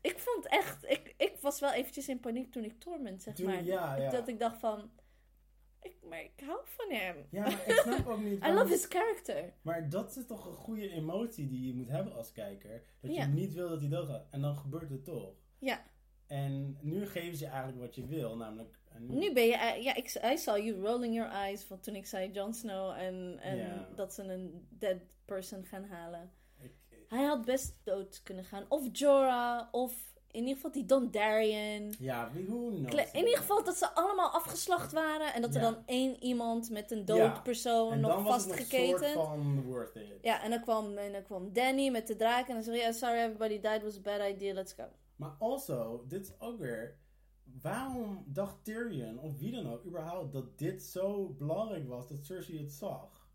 [0.00, 0.84] ik vond echt...
[0.84, 3.64] Ik, ik was wel eventjes in paniek toen ik Torment, zeg Toen- maar.
[3.64, 4.10] ja, ja.
[4.10, 4.90] Dat ik dacht van...
[5.82, 7.16] Ik, maar ik hou van hem.
[7.30, 8.44] Ja, maar ik snap ook niet...
[8.46, 9.52] I love his character.
[9.62, 12.82] Maar dat is toch een goede emotie die je moet hebben als kijker.
[13.00, 14.26] Dat je niet wil dat hij doodgaat.
[14.30, 15.34] En dan gebeurt het toch.
[15.58, 15.84] Ja.
[16.26, 18.36] En nu geven ze je eigenlijk wat je wil.
[18.36, 18.78] Namelijk...
[18.96, 19.56] en Nu ben je...
[19.56, 22.90] eh, Ja, ik, I saw you rolling your eyes van toen ik zei Jon Snow
[22.90, 23.88] en, en Ja.
[23.94, 26.30] dat ze een dead person gaan halen.
[26.60, 26.74] ik-
[27.08, 28.64] Hij had best dood kunnen gaan.
[28.68, 31.94] Of Jorah, of in ieder geval die Dondarrion.
[31.98, 32.86] ja, wie, who knows?
[32.90, 35.34] Kle- In ieder geval dat ze allemaal afgeslacht waren.
[35.34, 35.70] En dat er Ja.
[35.70, 37.40] dan één iemand met een dood Ja.
[37.40, 38.10] persoon en nog
[39.94, 40.18] it.
[40.22, 42.48] Ja, en dan, kwam, en dan kwam Danny met de draak.
[42.48, 44.84] En dan zei hij, yeah, sorry everybody died, was a bad idea, let's go.
[45.16, 46.96] Maar also, dit is ook weer...
[47.60, 52.58] Waarom dacht Tyrion, of wie dan ook, überhaupt, dat dit zo belangrijk was dat Cersei
[52.58, 53.28] het zag?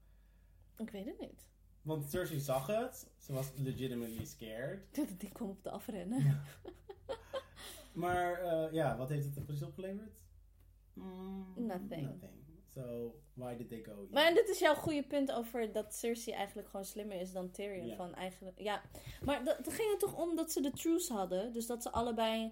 [0.78, 1.48] Ik weet het niet.
[1.82, 3.08] Want Cersei zag het.
[3.18, 4.80] Ze was legitimately scared.
[5.20, 6.42] Die kwam op de afrennen.
[7.94, 10.24] Maar eh, ja, wat heeft het er precies opgeleverd?
[10.94, 12.02] Mm, Nothing.
[12.02, 12.32] Nothing.
[12.74, 14.08] So, why did they go?
[14.12, 17.96] Maar dit is jouw goede punt over dat Cersei eigenlijk gewoon slimmer is dan Tyrion.
[17.96, 18.82] Van eigenlijk, ja.
[19.24, 21.54] Maar dat, dat ging er toch om dat ze de truce hadden.
[21.54, 22.52] Dus dat ze allebei,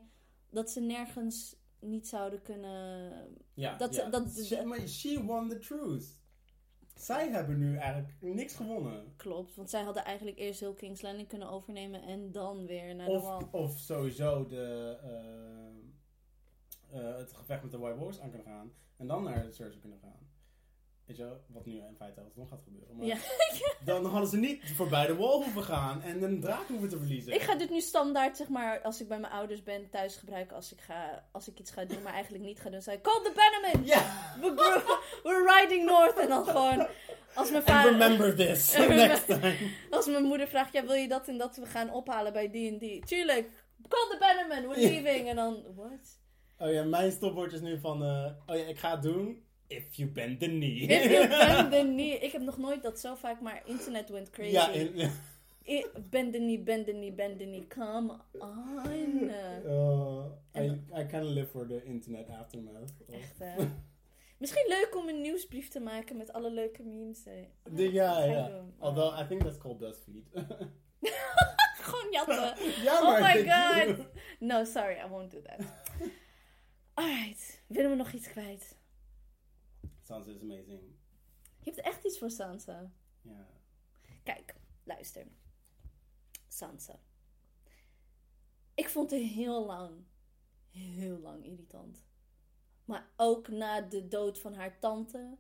[0.50, 3.12] dat ze nergens niet zouden kunnen...
[3.54, 4.04] ja, dat ja.
[4.04, 6.18] ze- dat- she, maar she won the truth.
[6.95, 9.14] Zij hebben nu eigenlijk niks gewonnen.
[9.16, 13.06] Klopt, want zij hadden eigenlijk eerst heel King's Landing kunnen overnemen en dan weer naar
[13.08, 13.47] de Of, wal.
[13.52, 18.72] of sowieso de, eh, eh, het gevecht met de White Walkers aan kunnen gaan.
[18.97, 20.28] En dan naar de Cersei kunnen gaan.
[21.10, 22.95] Weet je wel, wat nu in feite alsnog gaat gebeuren.
[22.97, 23.18] Maar Ja.
[23.91, 27.34] dan hadden ze niet voorbij de wall hoeven gaan en een draak hoeven te verliezen.
[27.34, 30.55] Ik ga dit nu standaard, zeg maar, als ik bij mijn ouders ben, thuis gebruiken
[30.55, 32.82] als ik, ga, als ik iets ga doen, maar eigenlijk niet ga doen.
[32.82, 33.86] Zei, call the Bannerman!
[33.86, 34.01] Ja!
[34.41, 34.84] We're,
[35.24, 36.18] we're riding north!
[36.18, 36.88] En dan gewoon,
[37.34, 37.91] als mijn And vader...
[37.91, 39.55] remember this next time.
[39.89, 42.72] Als mijn moeder vraagt, ja, wil je dat en dat we gaan ophalen bij die
[42.72, 43.05] en die?
[43.05, 43.49] Tuurlijk!
[43.88, 45.30] Call the Bannerman, we're leaving!
[45.30, 46.20] En dan, what?
[46.57, 48.03] Oh ja, mijn stopwoord is nu van...
[48.03, 49.47] eh, oh ja, ik ga het doen.
[49.70, 50.88] If you bend the knee.
[50.88, 52.18] If you bend the knee.
[52.20, 54.52] Ik heb nog nooit dat zo vaak, maar internet went crazy.
[54.52, 54.96] Ja, in,
[55.76, 57.68] I- bend the knee, bend the knee, bend the knee.
[57.68, 59.30] Come on.
[59.66, 62.94] Uh, I, I kind of live for the internet aftermath.
[63.12, 63.66] Echt, hè?
[64.38, 67.26] Misschien leuk om een nieuwsbrief te maken met alle leuke memes.
[67.26, 67.48] hè.
[67.76, 68.52] De, ja, ja.
[68.80, 70.26] Although, I think that's called BuzzFeed.
[71.82, 72.56] Gewoon jatten.
[72.84, 73.48] ja, Oh my you-
[73.96, 74.06] god.
[74.40, 75.66] No, sorry, I won't do that.
[76.94, 78.78] Alright, willen we nog iets kwijt?
[80.10, 80.82] Sansa is amazing.
[81.60, 82.91] Je hebt echt iets voor Sansa.
[83.22, 83.47] Ja.
[84.24, 85.28] Kijk, luister.
[86.47, 86.99] Sansa.
[88.76, 90.03] Ik vond haar heel lang,
[90.72, 92.05] heel lang irritant.
[92.86, 95.38] Maar ook na de dood van haar tante.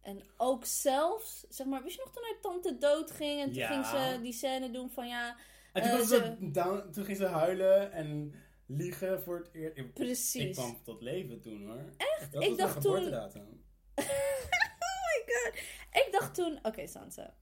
[0.00, 3.40] En ook zelfs, zeg maar, wist je nog toen haar tante dood ging?
[3.40, 3.68] En toen Ja.
[3.72, 5.36] ging ze die scène doen van ja,
[5.72, 8.34] En toen, was ze- ze down, toen ging ze huilen en
[8.66, 9.76] liegen voor het eerst.
[9.76, 10.56] Ik, ik precies.
[10.56, 11.92] kwam tot leven toen hoor.
[11.96, 12.32] Echt?
[12.32, 13.66] Dat ik dacht toen.
[14.88, 15.54] oh my god.
[15.92, 17.34] Ik dacht toen, oké Sansa,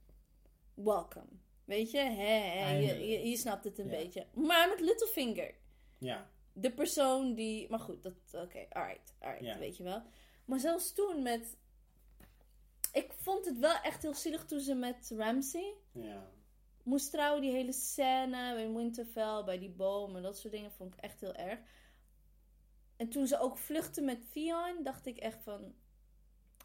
[0.75, 1.29] welcome.
[1.65, 4.27] Weet je, hè, hè, je, je, je snapt het een beetje.
[4.35, 5.55] Maar met Littlefinger.
[5.99, 6.31] Ja.
[6.53, 7.71] de persoon die.
[7.71, 8.15] Maar goed, dat.
[8.33, 9.59] Oké, alright, alright, Ja.
[9.59, 10.03] weet je wel.
[10.45, 11.57] Maar zelfs toen met.
[12.93, 16.29] Ik vond het wel echt heel zielig toen ze met Ramsey Ja.
[16.83, 17.43] moest trouwen.
[17.43, 21.21] Die hele scène in Winterfell bij die boom en dat soort dingen vond ik echt
[21.21, 21.59] heel erg.
[22.97, 25.75] En toen ze ook vluchtte met Theon, dacht ik echt van.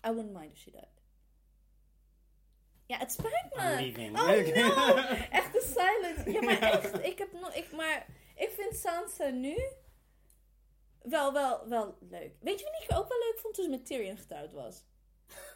[0.08, 1.00] I wouldn't mind if she died.
[2.86, 4.10] Ja, het spijt me.
[4.12, 4.18] Oh
[4.76, 4.96] no!
[5.32, 6.32] Echt de silence.
[6.32, 7.54] Ja, maar echt, ik heb nog.
[7.54, 9.58] Ik, maar ik vind Sansa nu
[11.02, 12.34] wel, wel, wel leuk.
[12.40, 14.84] Weet je wat ik ook wel leuk vond toen ze met Tyrion getrouwd was?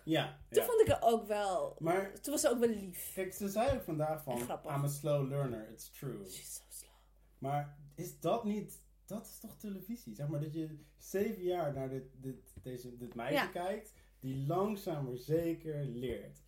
[0.05, 0.39] ja.
[0.49, 0.67] Toen ja.
[0.67, 1.75] vond ik het ook wel.
[1.79, 3.13] Maar Toen was ze ook wel lief.
[3.13, 4.37] kijk, ze zei ook vandaag van.
[4.39, 6.25] I'm a slow learner, it's true.
[6.29, 6.91] She's so slow.
[7.37, 10.15] Maar is dat niet, dat is toch televisie?
[10.15, 13.45] Zeg maar dat je zeven jaar naar dit, dit, deze, dit meisje Ja.
[13.47, 13.93] kijkt,
[14.25, 16.43] die langzaam maar zeker leert.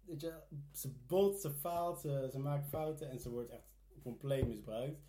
[0.00, 0.40] Weet je,
[0.72, 5.00] ze bot, ze faalt, ze, ze maakt fouten en ze wordt echt compleet misbruikt.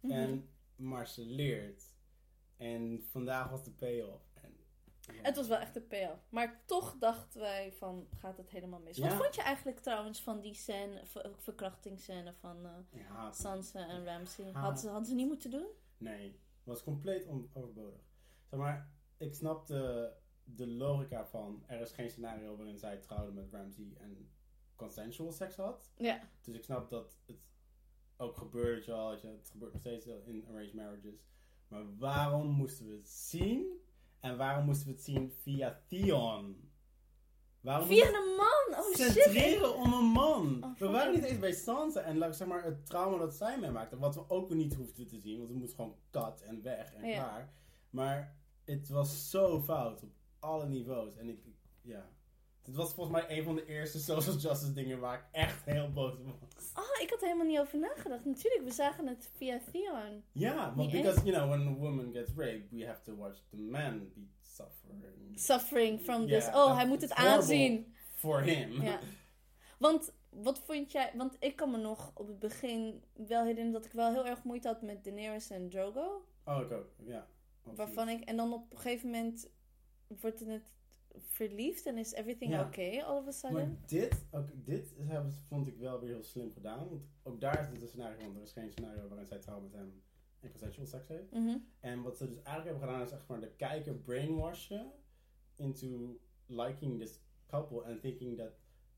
[0.00, 0.12] Mhm.
[0.12, 1.96] En, maar ze leert.
[2.56, 4.22] En vandaag was de payoff.
[4.34, 4.56] En,
[5.00, 5.22] ja.
[5.22, 6.26] Het was wel echt een payoff.
[6.30, 8.98] Maar toch dachten wij van, gaat het helemaal mis?
[8.98, 12.56] Wat vond je eigenlijk trouwens van die scène, ver- verkrachtingsscène van
[12.90, 14.50] Ja, Sansa en Ramsey?
[14.52, 15.66] Hadden ze, hadden ze niet moeten doen?
[15.96, 18.00] Nee, was compleet overbodig.
[18.44, 20.12] Zeg maar, ik snapte
[20.54, 24.30] de logica van er is geen scenario waarin zij trouwde met Ramsey en
[24.76, 25.90] consensual seks had.
[25.96, 26.20] Ja.
[26.42, 27.36] Dus ik snap dat het
[28.16, 31.24] ook gebeurt, wel, het gebeurt nog steeds in arranged marriages.
[31.68, 33.80] Maar waarom moesten we het zien?
[34.20, 36.70] En waarom moesten we het zien via Theon?
[37.60, 38.78] Waarom Via een man!
[38.84, 39.12] Oh shit!
[39.12, 40.64] centreren om een man?
[40.64, 43.98] Oh, we waren niet eens bij Sansa en zeg maar het trauma dat zij meemaakte.
[43.98, 47.06] Wat we ook niet hoefden te zien, want we moesten gewoon kat en weg en
[47.08, 47.14] Ja.
[47.14, 47.52] klaar.
[47.90, 50.10] Maar het was zo fout op
[50.40, 51.16] alle niveaus.
[51.16, 52.08] En ik, ik- ja.
[52.62, 55.92] Dit was volgens mij een van de eerste social justice dingen waar ik echt heel
[55.92, 56.72] boos op was.
[56.74, 58.24] Oh, ik had er helemaal niet over nagedacht.
[58.24, 60.22] Natuurlijk, we zagen het via Theon.
[60.32, 63.56] But Niet because you know when a woman gets raped, we have to watch the
[63.56, 66.46] man be suffering Suffering from Ja, this.
[66.54, 67.94] Oh, hij moet het aanzien.
[68.14, 68.82] for him.
[68.82, 68.98] Ja.
[69.78, 71.12] Want wat vond jij?
[71.14, 74.42] Want ik kan me nog op het begin wel herinneren dat ik wel heel erg
[74.44, 76.24] moeite had met Daenerys en Drogo.
[76.44, 76.86] Oh, ik ook.
[76.96, 77.26] Ja.
[77.62, 79.50] Waarvan ik, en dan op een gegeven moment
[80.20, 80.62] wordt het
[81.16, 82.66] verliefd en is everything Ja.
[82.66, 83.78] okay all of a Maar sudden.
[83.86, 86.88] dit, ook dit hebben vond ik wel weer heel slim gedaan.
[86.88, 89.60] Want ook daar is het een scenario, want er is geen scenario waarin zij trouw
[89.60, 90.02] met hem
[90.40, 91.30] en consensual seks heeft.
[91.32, 91.56] Mhm.
[91.80, 94.92] En wat ze dus eigenlijk hebben gedaan is echt maar de kijker brainwashen
[95.56, 98.52] into liking this couple and thinking that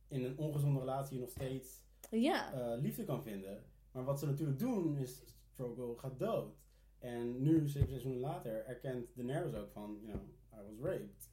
[0.08, 3.64] in een ongezonde relatie je nog steeds eh, liefde kan vinden.
[3.92, 5.22] Maar wat ze natuurlijk doen is,
[5.54, 6.58] Drogo gaat dood.
[6.98, 10.28] En nu, zeven seizoenen later, erkent Daenerys ook van, you know,
[10.60, 11.30] I was raped.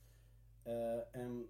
[0.63, 1.49] Eh, en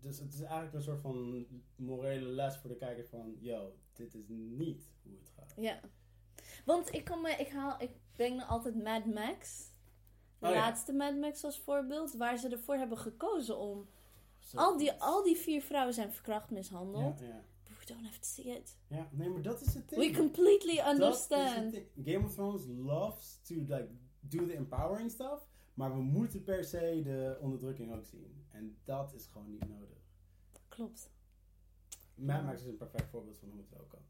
[0.00, 1.46] dus het is eigenlijk een soort van
[1.76, 5.54] morele les voor de kijker van, yo, dit is niet hoe het gaat.
[5.56, 5.80] Ja.
[6.64, 9.70] Want ik kan me, ik haal, ik breng altijd Mad Max.
[10.38, 10.58] De Oh ja.
[10.58, 13.88] laatste Mad Max als voorbeeld, waar ze ervoor hebben gekozen om.
[14.38, 17.20] Zo Al die, al die vier vrouwen zijn verkracht, mishandeld.
[17.20, 17.42] Ja, ja.
[17.78, 18.76] We don't have to see it.
[18.88, 20.12] ja, nee, maar dat is het ding.
[20.12, 21.80] We completely understand.
[22.04, 23.88] Game of Thrones loves to like
[24.20, 25.46] do the empowering stuff,
[25.78, 28.46] maar we moeten per se de onderdrukking ook zien.
[28.50, 29.98] En dat is gewoon niet nodig.
[30.68, 31.10] Klopt.
[32.14, 34.00] Mad Max is een perfect voorbeeld van hoe het wel kan.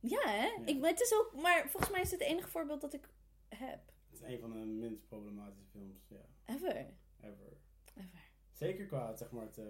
[0.00, 0.62] Ja, hè?
[0.64, 3.08] Ik, het is ook, maar volgens mij is het het enige voorbeeld dat ik
[3.48, 3.92] heb.
[4.10, 6.76] Het is een van de minst problematische films, ja, Ever.
[7.20, 7.56] ever.
[7.94, 8.30] Ever.
[8.52, 9.64] Zeker qua, zeg maar, het, eh,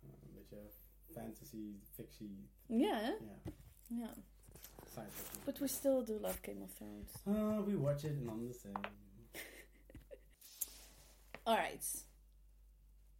[0.00, 0.70] een beetje
[1.10, 3.10] fantasy, fictie, Ja, hè?
[3.10, 3.40] ja,
[3.86, 4.14] Ja.
[4.86, 5.44] science fiction.
[5.44, 7.12] But we still do love Game of Thrones.
[7.24, 8.80] Ah, we watch it and I'm the same.
[11.42, 12.06] Alright.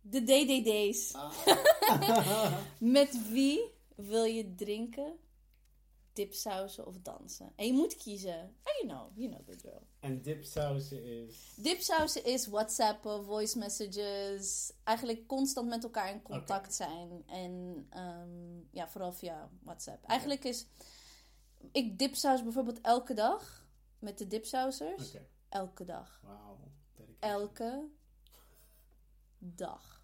[0.00, 1.12] De DDD's.
[2.78, 5.18] Met wie wil je drinken,
[6.12, 7.52] dipsausen of dansen?
[7.56, 8.56] En je moet kiezen.
[8.64, 9.80] Oh, you know, you know the drill.
[10.00, 11.54] en dipsausen is...
[11.56, 14.72] Dipsausen is WhatsAppen, voice messages.
[14.84, 17.22] Eigenlijk constant met elkaar in contact zijn.
[17.26, 20.04] En ehm, ja, vooral via WhatsApp.
[20.04, 20.66] Eigenlijk is...
[21.72, 23.66] Ik dipsaus bijvoorbeeld elke dag.
[23.98, 25.16] Met de dipsausers.
[25.48, 26.20] Elke dag.
[26.22, 26.58] wauw.
[27.18, 27.88] Elke
[29.44, 30.02] dag.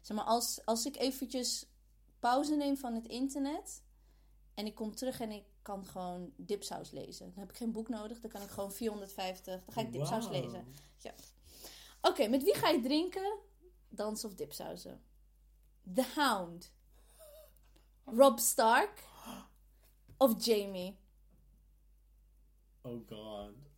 [0.00, 1.66] Zeg maar, als, als ik eventjes
[2.18, 3.82] pauze neem van het internet
[4.54, 7.30] en ik kom terug en ik kan gewoon dipsaus lezen.
[7.30, 10.28] Dan heb ik geen boek nodig, dan kan ik gewoon 450, dan ga ik dipsaus
[10.28, 10.74] lezen.
[12.00, 13.38] Oké, met wie ga je drinken?
[13.88, 15.02] Dansen of dipsausen?
[15.94, 16.72] The Hound.
[18.04, 19.04] Rob Stark.
[20.16, 20.98] Of Jamie.
[22.82, 23.71] Oh god.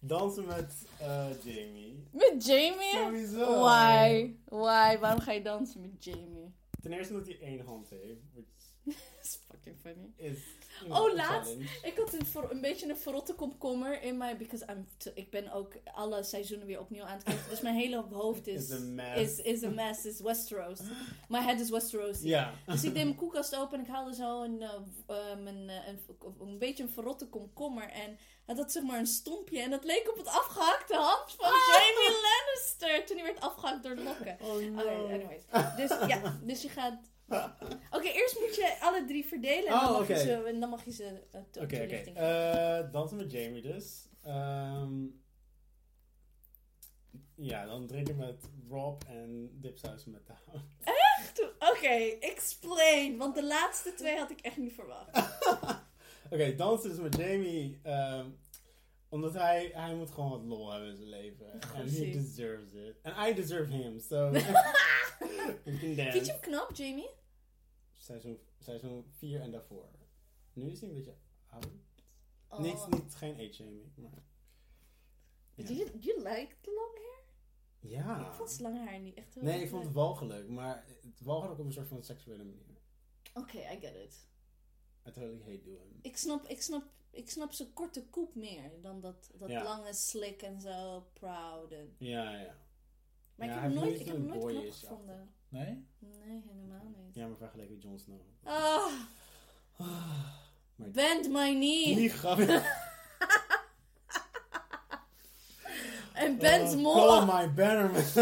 [0.00, 2.08] Dansen met eh, Jamie.
[2.12, 2.90] Met Jamie?
[2.92, 3.60] Sowieso.
[3.60, 4.34] Why?
[4.44, 4.98] Why?
[4.98, 6.54] Waarom ga je dansen met Jamie?
[6.82, 8.48] Ten eerste dat hij één hand heeft, which
[9.62, 10.12] fucking funny.
[10.16, 10.38] is
[10.88, 11.56] Oh, laatst.
[11.82, 14.36] Ik had een, ver- een beetje een verrotte komkommer in mij.
[14.36, 17.44] Because I'm te- ik ben ook alle seizoenen weer opnieuw aan het kijken.
[17.50, 19.20] Dus mijn hele hoofd is, Is a mess.
[19.20, 20.04] is, is a mess.
[20.04, 20.78] Is Westeros.
[21.28, 22.20] My head is Westeros.
[22.22, 22.52] Ja.
[22.66, 24.70] Dus ik deed mijn koelkast open en ik haalde zo een, eh,
[25.06, 26.00] w- ehm, een, eh, een,
[26.40, 27.88] een beetje een verrotte komkommer.
[27.90, 29.60] En het had zeg maar een stompje.
[29.60, 33.06] En dat leek op het afgehakte hand van Jamie Lannister.
[33.06, 34.36] Toen hij werd afgehakt door lokken.
[34.40, 35.04] Oh no.
[35.06, 35.42] anyways.
[35.76, 36.94] Dus ja, dus je gaat...
[37.96, 40.12] Oké, eerst moet je alle drie verdelen en, Oh, dan, mag oké.
[40.12, 42.16] je ze, en dan mag je ze uh, geven.
[42.16, 44.08] Eh, dansen met Jamie dus.
[44.22, 45.04] Ehm,
[47.34, 50.64] ja, dan drinken met Rob en dipsaus met de hound.
[51.58, 53.16] Oké, explain.
[53.16, 55.38] Want de laatste twee had ik echt niet verwacht.
[56.30, 57.78] Oké, dansen dus met Jamie.
[57.82, 58.26] ehm,
[59.08, 61.52] omdat hij, hij moet gewoon wat lol hebben in zijn leven.
[61.52, 62.96] En he deserves it.
[63.02, 64.30] And I deserve him, so...
[65.64, 66.10] we can dance.
[66.12, 67.08] Vind je hem knap, Jamie?
[68.10, 69.88] Seizoen, seizoen 4 en daarvoor.
[70.52, 71.14] Nu is hij een beetje
[71.46, 71.66] oud.
[72.48, 72.58] Oh.
[72.58, 74.22] Niet, niet, geen age-shaming, maar...
[75.54, 75.66] Ja.
[75.66, 77.24] Do you, like the long hair?
[77.92, 78.28] Ja.
[78.28, 81.20] Ik vond het lange haar niet echt heel Nee, ik vond het walgelijk, maar het
[81.20, 82.80] walgelijk op een soort van seksuele manier.
[83.34, 84.26] Oké, I get it.
[85.06, 85.98] I totally hate doing.
[86.02, 89.62] Ik snap, ik snap, ik snap zijn korte koep meer dan dat, dat Ja.
[89.62, 91.72] lange slick en zo proud.
[91.72, 91.94] En...
[91.98, 92.56] Ja, ja.
[93.34, 95.34] Maar Ja, ik heb nooit, ik heb nooit knap gevonden.
[95.50, 95.84] Nee?
[95.98, 97.14] Nee, helemaal niet.
[97.14, 98.20] Ja, maar vergeleken met Jon Snow.
[98.44, 98.92] Ah,
[100.76, 101.94] Maar bend my knee.
[101.96, 102.48] niet grappig.
[106.14, 106.94] mijn Ben's Oh, mol.
[106.94, 108.02] Call my Bannerman.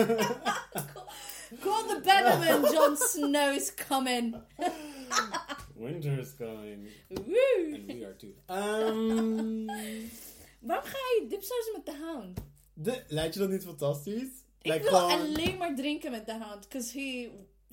[1.60, 4.36] Call the Bannerman, Jon Snow is coming.
[5.74, 6.88] Winter is coming.
[7.08, 7.70] Woe.
[7.74, 8.34] And we are too.
[8.48, 9.66] Um,
[10.60, 12.38] Waarom ga je dipsausen met de hound?
[12.74, 14.28] de, lijkt je dat niet fantastisch?
[14.62, 16.68] Ik wil gewoon- alleen maar drinken met de hound.
[16.68, 17.30] Cause he...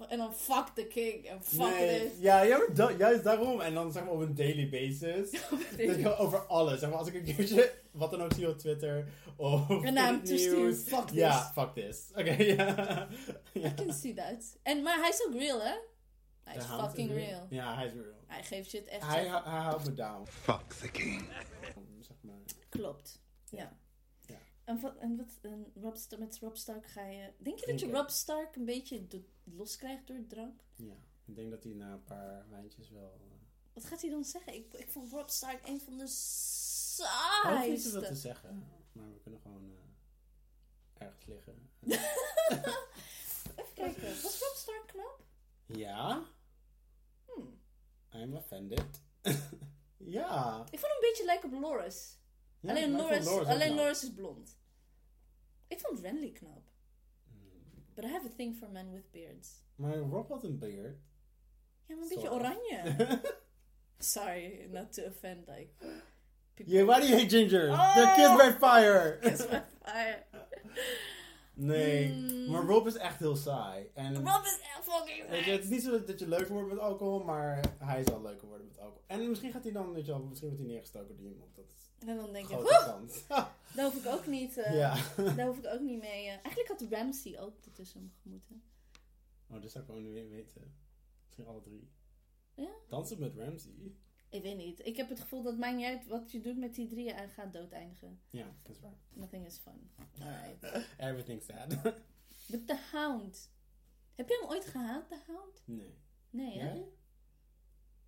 [0.08, 1.26] En dan fuck the king.
[1.26, 2.20] En fuck Nee, this.
[2.20, 2.60] ja, ja
[2.98, 3.62] juist daarom.
[3.62, 5.32] En dan zeg maar op een daily basis.
[5.88, 6.80] Dat je over alles.
[6.80, 9.08] Zeg maar, als ik een keertje wat dan ook zie op Twitter.
[9.36, 10.78] Of En sturen, nieuws.
[10.84, 11.16] fuck this.
[11.18, 12.10] Ja, fuck this.
[12.16, 12.66] Oké, ja.
[13.54, 13.70] ja.
[13.70, 14.58] I can see that.
[14.64, 15.74] En, maar hij is ook real, hè?
[16.44, 17.48] Hij is fucking real.
[17.50, 18.24] Ja, hij is real.
[18.28, 20.26] Hij geeft shit echt Hij, hij houdt me down.
[20.28, 21.26] Fuck the king.
[22.00, 22.36] Zeg maar.
[22.70, 23.22] Klopt.
[23.50, 23.78] Ja.
[24.66, 27.32] En, wat, en, wat, en Rob, met Rob Stark ga je...
[27.38, 27.92] Denk je dat je.
[27.92, 30.62] Rob Stark een beetje do- loskrijgt door drank?
[30.76, 30.96] Ja,
[31.26, 33.14] ik denk dat hij na een paar wijntjes wel...
[33.22, 33.38] eh,
[33.74, 34.54] Wat gaat hij dan zeggen?
[34.54, 36.08] Ik, ik vond Rob Stark een van de
[37.44, 38.16] Hij hoeft niet zoveel te saaiste.
[38.28, 38.68] zeggen.
[38.92, 41.70] Maar we kunnen gewoon eh, ergens liggen.
[43.56, 44.04] Even kijken.
[44.22, 45.20] Was Rob Stark knap?
[45.66, 46.24] ja,
[47.26, 47.60] Hmm.
[48.14, 49.02] I'm offended.
[49.98, 50.62] ja.
[50.72, 52.18] Ik vond hem een beetje lijken op Loris.
[52.66, 53.76] Ja, alleen ook alleen.
[53.76, 54.58] Loris is blond.
[55.68, 56.64] Ik vond Renly knap.
[57.28, 57.84] Hmm.
[57.94, 59.64] But I have a thing for men with beards.
[59.76, 60.98] Maar Rob had een beard.
[61.86, 63.22] Ja, maar een beetje oranje.
[64.00, 65.70] Sorry, not to offend, like...
[66.54, 66.74] people.
[66.74, 67.70] yeah, why do you hate ginger?
[67.70, 67.96] Oh!
[67.96, 69.20] They're kissed by fire.
[69.22, 70.26] Kiss my fire.
[71.56, 72.52] Nee, Hmm.
[72.52, 73.90] maar Rob is echt heel saai.
[73.94, 76.80] En Rob is echt fucking je, het is niet zo dat, je leuker wordt met
[76.80, 79.04] alcohol, maar hij zal leuker worden met alcohol.
[79.08, 81.56] En misschien gaat hij dan, weet je wel, misschien wordt hij neergestoken door iemand.
[81.56, 83.28] Dat is En dan denk je, grote "Woe, kans.
[83.76, 84.96] daar hoef ik ook niet, eh, ja.
[85.36, 86.26] daar hoef ik ook niet mee.
[86.28, 88.64] eh." Eigenlijk had Ramsey ook ertussen moeten.
[89.50, 90.74] Oh, dat zou ik gewoon niet weten.
[91.26, 91.90] Misschien alle drie.
[92.56, 92.70] Ja?
[92.90, 93.96] Dansen met Ramsey.
[94.30, 94.86] Ik weet niet.
[94.86, 97.30] Ik heb het gevoel dat maakt niet uit wat je doet met die drieën en
[97.30, 98.22] gaat dood eindigen.
[98.30, 98.98] Ja, dat is waar.
[99.10, 99.92] Nothing is fun.
[100.22, 100.88] Alright.
[100.98, 101.68] Everything's sad.
[102.52, 103.52] But the Hound.
[104.16, 105.62] Heb je hem ooit gehaat, de Hound?
[105.66, 105.98] nee.
[106.30, 106.68] Nee, hè?
[106.74, 106.88] Jij?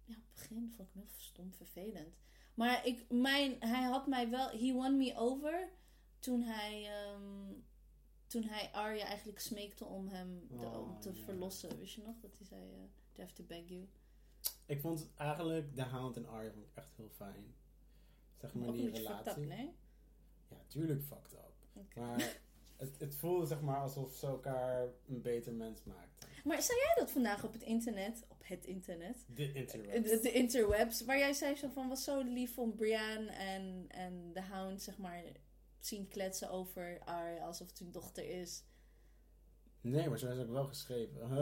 [0.05, 2.15] Ja, op het begin vond ik hem heel stom vervelend.
[2.53, 4.49] Maar ik, mijn, hij had mij wel...
[4.49, 5.69] He won me over
[6.19, 6.85] toen hij...
[6.85, 7.53] ehm,
[8.27, 11.77] toen hij Arya eigenlijk smeekte om hem de- Oh, om te verlossen.
[11.77, 12.19] Wist je nog?
[12.19, 12.61] Dat hij zei...
[12.71, 12.83] eh
[13.17, 13.87] I have to beg you.
[14.67, 17.55] Ik vond eigenlijk de Hound en Arya vond ik echt heel fijn.
[18.37, 19.43] Zeg maar een die beetje fucked relatie.
[19.43, 19.75] up, nee?
[20.49, 21.95] Ja, tuurlijk fucked up.
[21.95, 22.39] Maar
[22.77, 26.29] het, het voelde zeg maar alsof ze elkaar een beter mens maakten.
[26.43, 28.25] Maar zei jij dat vandaag op het internet?
[28.27, 29.25] Op het internet?
[29.35, 30.09] De interwebs.
[30.09, 31.05] De, de interwebs.
[31.05, 34.97] Waar jij zei zo van, was zo lief om Brienne en, en de Hound, zeg
[34.97, 35.23] maar,
[35.79, 38.63] zien kletsen over Arya alsof het hun dochter is.
[39.89, 41.15] Nee, maar zo is ook wel geschreven.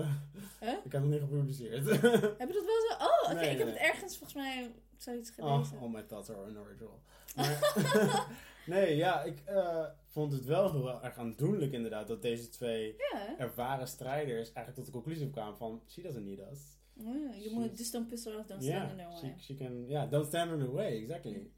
[0.60, 0.74] Huh?
[0.84, 1.86] Ik heb het niet gepubliceerd.
[2.42, 3.04] Heb je dat wel zo?
[3.06, 3.34] Oh, oké.
[3.34, 3.78] Nee, ik heb nee.
[3.78, 5.80] het ergens volgens mij zoiets Oh, gelezen.
[5.80, 7.00] all my thoughts are unoriginal.
[7.36, 8.28] Maar,
[8.66, 12.96] nee, ja, ik eh, vond het wel heel erg aandoenlijk inderdaad dat deze twee
[13.38, 16.60] ervaren strijders eigenlijk tot de conclusie kwamen van she doesn't need us.
[16.98, 19.36] Oh, je moet just don't piss her off, don't stand in she, way.
[19.40, 21.52] she can, ja, don't stand in the way, exactly.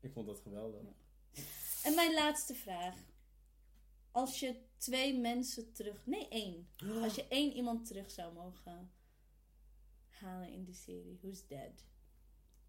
[0.00, 0.80] Ik vond dat geweldig.
[1.84, 2.94] En mijn laatste vraag.
[4.12, 6.06] Als je twee mensen terug...
[6.06, 6.68] Nee, één.
[7.02, 8.92] Als je één iemand terug zou mogen
[10.08, 11.18] halen in die serie.
[11.20, 11.84] Who's dead?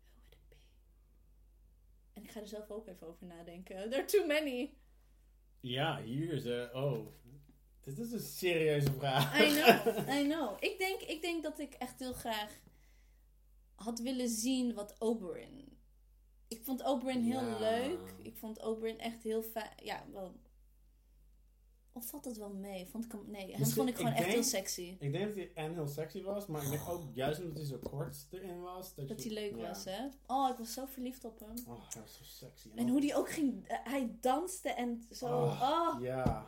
[0.03, 0.55] Who would it be?
[2.13, 3.75] En ik ga er zelf ook even over nadenken.
[3.89, 4.73] There are too many.
[5.59, 7.07] Ja, hier is eh, oh.
[7.81, 9.39] Dit is een serieuze vraag.
[9.41, 10.63] I know, I know.
[10.63, 12.59] Ik denk, ik denk dat ik echt heel graag
[13.75, 15.77] had willen zien wat Oberyn.
[16.47, 17.59] Ik vond Oberyn heel Ja.
[17.59, 18.13] leuk.
[18.21, 19.71] Ik vond Oberyn echt heel fijn.
[19.83, 20.39] Ja, wel.
[21.95, 22.87] Of valt dat wel mee?
[22.87, 24.95] Vond ik hem, nee, hem Misschien- vond ik gewoon ik echt heel sexy.
[24.99, 27.65] Ik denk dat hij en heel sexy was, maar ik denk ook juist omdat hij
[27.65, 28.95] zo kort erin was.
[28.95, 29.67] Dat, Dat je- hij leuk ja.
[29.67, 30.05] was, hè?
[30.27, 31.49] Oh, ik was zo verliefd op hem.
[31.67, 32.69] Oh, hij was zo sexy.
[32.75, 33.67] En hoe die ook ging...
[33.67, 35.25] eh, hij danste en zo...
[35.25, 35.61] Oh,
[35.95, 36.45] Oh, Ja.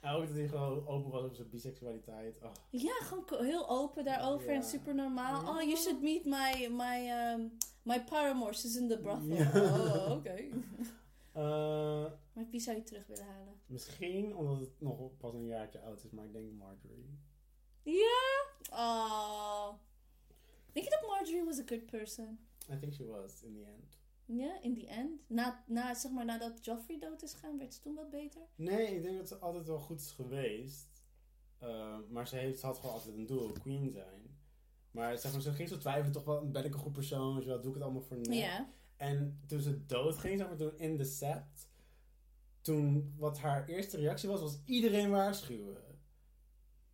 [0.00, 2.38] En ook dat hij gewoon open was op zijn biseksualiteit.
[2.42, 2.50] Oh.
[2.70, 4.54] Ja, gewoon ko- heel open daarover Ja.
[4.56, 5.42] en super normaal.
[5.42, 5.48] Ja.
[5.50, 7.52] Oh, you should meet my, my, um,
[7.82, 8.54] my paramour.
[8.54, 9.34] She's in the brothel.
[9.36, 9.50] Ja.
[9.54, 10.34] Oh, oké.
[11.32, 12.04] Eh,
[12.38, 13.60] Maar wie zou je terug willen halen?
[13.66, 17.18] misschien omdat het nog pas een jaartje oud is, maar ik denk Marjorie.
[17.82, 18.46] Ja?
[18.70, 19.72] Oh.
[20.72, 22.38] Denk je dat Marjorie was a good person?
[22.72, 23.98] I think she was in the end.
[24.24, 25.28] Ja, in the end?
[25.28, 28.42] Na, na, zeg maar, nadat Joffrey dood is gegaan, werd ze toen wat beter?
[28.54, 31.04] Nee, ik denk dat ze altijd wel goed is geweest.
[31.58, 34.38] Eh, maar ze, heeft, ze had gewoon altijd een doel, queen zijn.
[34.90, 37.40] Maar zeg maar, ze ging zo twijfelen, toch wel, ben ik een goed persoon?
[37.40, 38.32] Doe ik het allemaal voor?
[38.32, 38.72] Ja.
[38.96, 41.67] En toen ze dood ging, zeg maar, toen in de set,
[42.62, 45.76] toen wat haar eerste reactie was, was iedereen waarschuwen.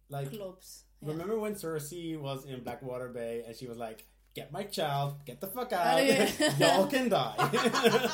[0.06, 0.86] Like, Klopt.
[0.98, 1.06] Ja.
[1.08, 5.40] remember when Cersei was in Blackwater Bay and she was like, get my child, get
[5.40, 6.26] the fuck out, Oh, ja.
[6.58, 7.60] y'all can die.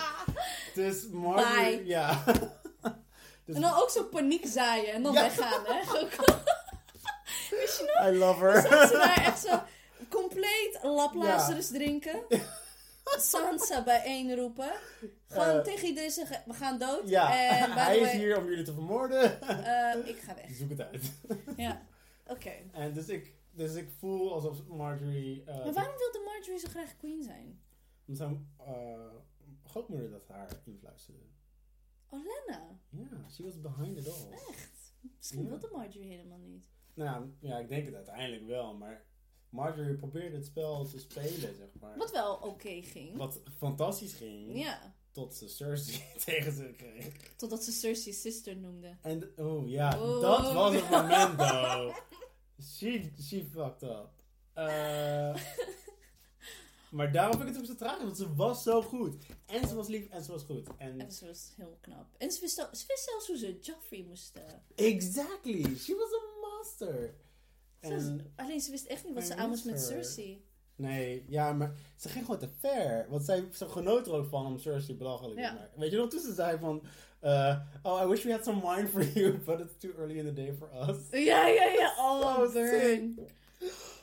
[0.74, 1.86] dus Marjorie, Bye.
[1.86, 2.22] ja.
[3.44, 5.20] Dus En dan ook zo paniek zaaien en dan Ja.
[5.22, 6.02] weggaan, hè?
[7.50, 8.08] Wist je nog?
[8.08, 8.62] I love her.
[8.62, 9.60] ze daar echt zo
[10.08, 12.22] compleet Laplazerus drinken.
[13.04, 14.72] Sansa bijeen roepen.
[15.26, 15.62] Gewoon Eh.
[15.62, 17.08] tegen iedereen zeggen, we gaan dood.
[17.08, 19.40] Ja, En hij is way, hier om jullie te vermoorden.
[19.42, 20.50] eh, ik ga weg.
[20.58, 21.12] Zoek het uit.
[21.56, 21.86] Ja,
[22.34, 22.52] oké.
[22.72, 25.44] En dus ik, dus ik voel alsof Marjorie...
[25.44, 27.60] eh, Maar waarom wilde Marjorie zo graag queen zijn?
[28.06, 28.54] Omdat zijn
[29.64, 31.20] grootmoeder dat haar influisterde.
[32.08, 32.78] Oh, Lena.
[32.90, 34.32] Ja, she was behind it all.
[34.48, 34.94] Echt?
[35.16, 36.64] Misschien wilde Marjorie helemaal niet.
[36.94, 39.04] Nou ja, ik denk het uiteindelijk wel, maar
[39.50, 41.96] Marjorie probeerde het spel te spelen, zeg maar.
[41.98, 43.16] Wat wel oké ging.
[43.16, 47.34] Wat fantastisch ging, Ja, tot ze Cersei tegen ze kreeg.
[47.36, 48.96] totdat ze Cersei's sister noemde.
[49.02, 50.20] En, oh ja, Oh.
[50.20, 51.96] dat was het moment, though.
[52.62, 54.08] She, she fucked up.
[54.52, 55.34] Eh,
[56.90, 59.24] maar daarom vind ik het ook zo tragisch, want ze was zo goed.
[59.46, 60.68] En ze was lief en ze was goed.
[60.76, 62.06] En En ze was heel knap.
[62.18, 64.36] En ze wist, al- ze wist zelfs hoe ze Joffrey moest...
[64.36, 67.14] eh, exactly, she was a master.
[67.80, 69.80] En alleen ze wist echt niet wat ze aan moest met.
[69.82, 70.44] Cersei.
[70.76, 73.06] Nee, ja, maar ze ging gewoon te ver.
[73.08, 75.68] Want zij, ze genoot er ook van om Cersei belachelijk te maken.
[75.80, 76.82] Weet je nog, toen ze zei van...
[77.20, 80.24] eh, oh, I wish we had some wine for you, but it's too early in
[80.24, 80.96] the day for us.
[81.24, 81.94] Ja, ja, ja.
[81.98, 83.18] Oh, So burn.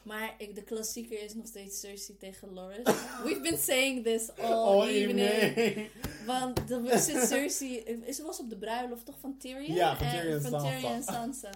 [0.04, 2.84] Maar ik, de klassieker is nog steeds Cersei tegen Loris.
[3.26, 5.30] We've been saying this all, All evening.
[5.30, 5.90] evening.
[6.26, 7.84] Want dan zit Cersei...
[8.14, 9.76] Ze was op de bruiloft toch van Tyrion?
[9.76, 10.62] Ja, van En- Tyrion en van.
[10.64, 11.50] Tyrion en Sansa.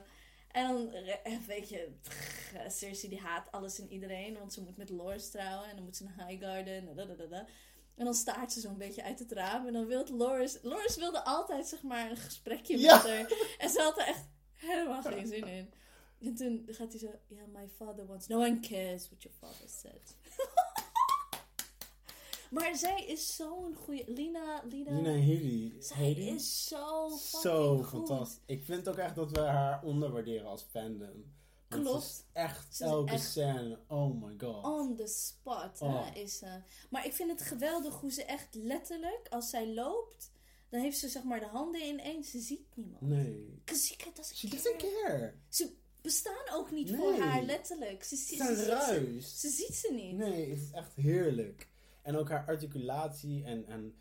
[0.52, 0.92] En dan,
[1.48, 1.92] weet je,
[2.68, 4.38] Cersei die haat alles en iedereen.
[4.38, 5.70] Want ze moet met Loris trouwen.
[5.70, 6.74] En dan moet ze naar Highgarden.
[6.74, 7.46] En, dadadada.
[7.96, 9.68] en dan staart ze zo'n beetje uit het raam.
[9.68, 10.58] En dan wil Loris...
[10.62, 12.96] Loris wilde altijd, zeg maar, een gesprekje Ja.
[12.96, 13.32] met haar.
[13.58, 14.24] En ze had er echt
[14.56, 15.74] helemaal geen zin in.
[16.22, 17.12] En toen gaat hij zo...
[17.28, 18.28] Ja, my father wants...
[18.28, 20.16] No one cares what your father said.
[22.52, 24.04] maar zij is zo'n goede...
[24.08, 24.64] Lina...
[24.70, 24.92] Lina...
[25.04, 25.74] Headey.
[25.80, 28.40] Zij is zo fucking Zo fantastisch.
[28.46, 31.34] Ik vind ook echt dat we haar onderwaarderen als fandom.
[31.70, 32.04] Want Klopt.
[32.04, 33.80] Ze is echt Ze elke echt- scène.
[33.88, 34.64] Oh my god.
[34.66, 36.08] On the spot, hè, Oh.
[36.14, 36.62] is ze.
[36.90, 40.32] Maar ik vind het geweldig hoe ze echt letterlijk, als zij loopt,
[40.70, 42.32] dan heeft ze zeg maar de handen ineens.
[42.32, 43.02] Ze ziet niemand.
[43.02, 43.62] Nee.
[43.66, 44.92] She doesn't care.
[45.08, 45.34] care.
[45.50, 46.98] Ze bestaan ook niet Nee.
[47.00, 48.04] voor haar, letterlijk.
[48.04, 49.40] Ze, Ze ze, zijn ze, ziet ze, ruis.
[49.40, 50.16] ze ziet ze niet.
[50.16, 51.70] Nee, het is echt heerlijk.
[52.02, 53.96] En ook haar articulatie en, en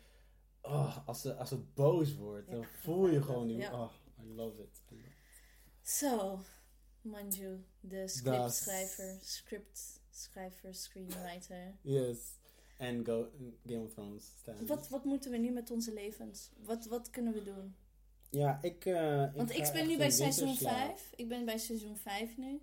[0.61, 3.81] oh, als, ze, als ze boos wordt, dan voel je gewoon die, ja.
[3.81, 4.81] oh, I love it.
[5.81, 6.39] Zo,
[7.01, 11.77] Manju, de scriptschrijver, scriptschrijver, screenwriter.
[11.81, 12.39] Yes.
[12.77, 13.29] En Go,
[13.65, 14.35] Game of Thrones.
[14.39, 14.65] staan.
[14.65, 16.49] Wat, wat moeten we nu met onze levens?
[16.57, 17.75] Wat, wat kunnen we doen?
[18.29, 18.85] Ja, ik...
[18.85, 20.97] eh, Want ik, ben nu bij seizoen winterslaap.
[20.97, 21.11] 5.
[21.15, 22.61] Ik ben bij seizoen 5 nu.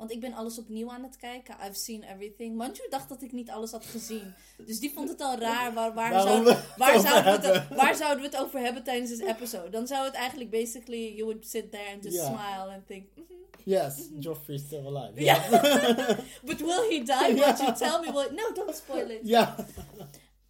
[0.00, 1.54] Want ik ben alles opnieuw aan het kijken.
[1.66, 2.56] I've seen everything.
[2.56, 4.34] Manju dacht dat ik niet alles had gezien.
[4.66, 5.74] Dus die vond het al raar.
[5.74, 7.76] Waar, waar, Waarom zouden, we waar, het over zouden we het, hebben.
[7.76, 9.68] waar zouden we het over hebben tijdens this episode?
[9.70, 11.14] Dan zou het eigenlijk basically...
[11.14, 13.06] You would sit there and just smile and think...
[13.14, 13.24] mhm.
[13.64, 15.24] Yes, Joffrey's still alive.
[15.24, 15.48] Ja.
[16.48, 17.34] But will he die?
[17.34, 18.12] Won't you tell me?
[18.12, 18.30] Will...
[18.34, 19.20] No, don't spoil it.
[19.22, 19.56] ja.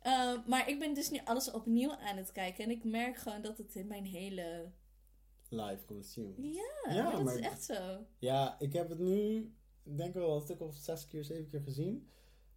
[0.06, 2.64] Uh, maar ik ben dus nu alles opnieuw aan het kijken.
[2.64, 4.70] En ik merk gewoon dat het in mijn hele...
[5.50, 6.36] Live consumed.
[6.36, 8.06] Ja, Ja, dat maar- is echt zo.
[8.18, 9.36] Ja, ik heb het nu,
[9.82, 12.08] ik denk wel een stuk of zes keer, zeven keer gezien.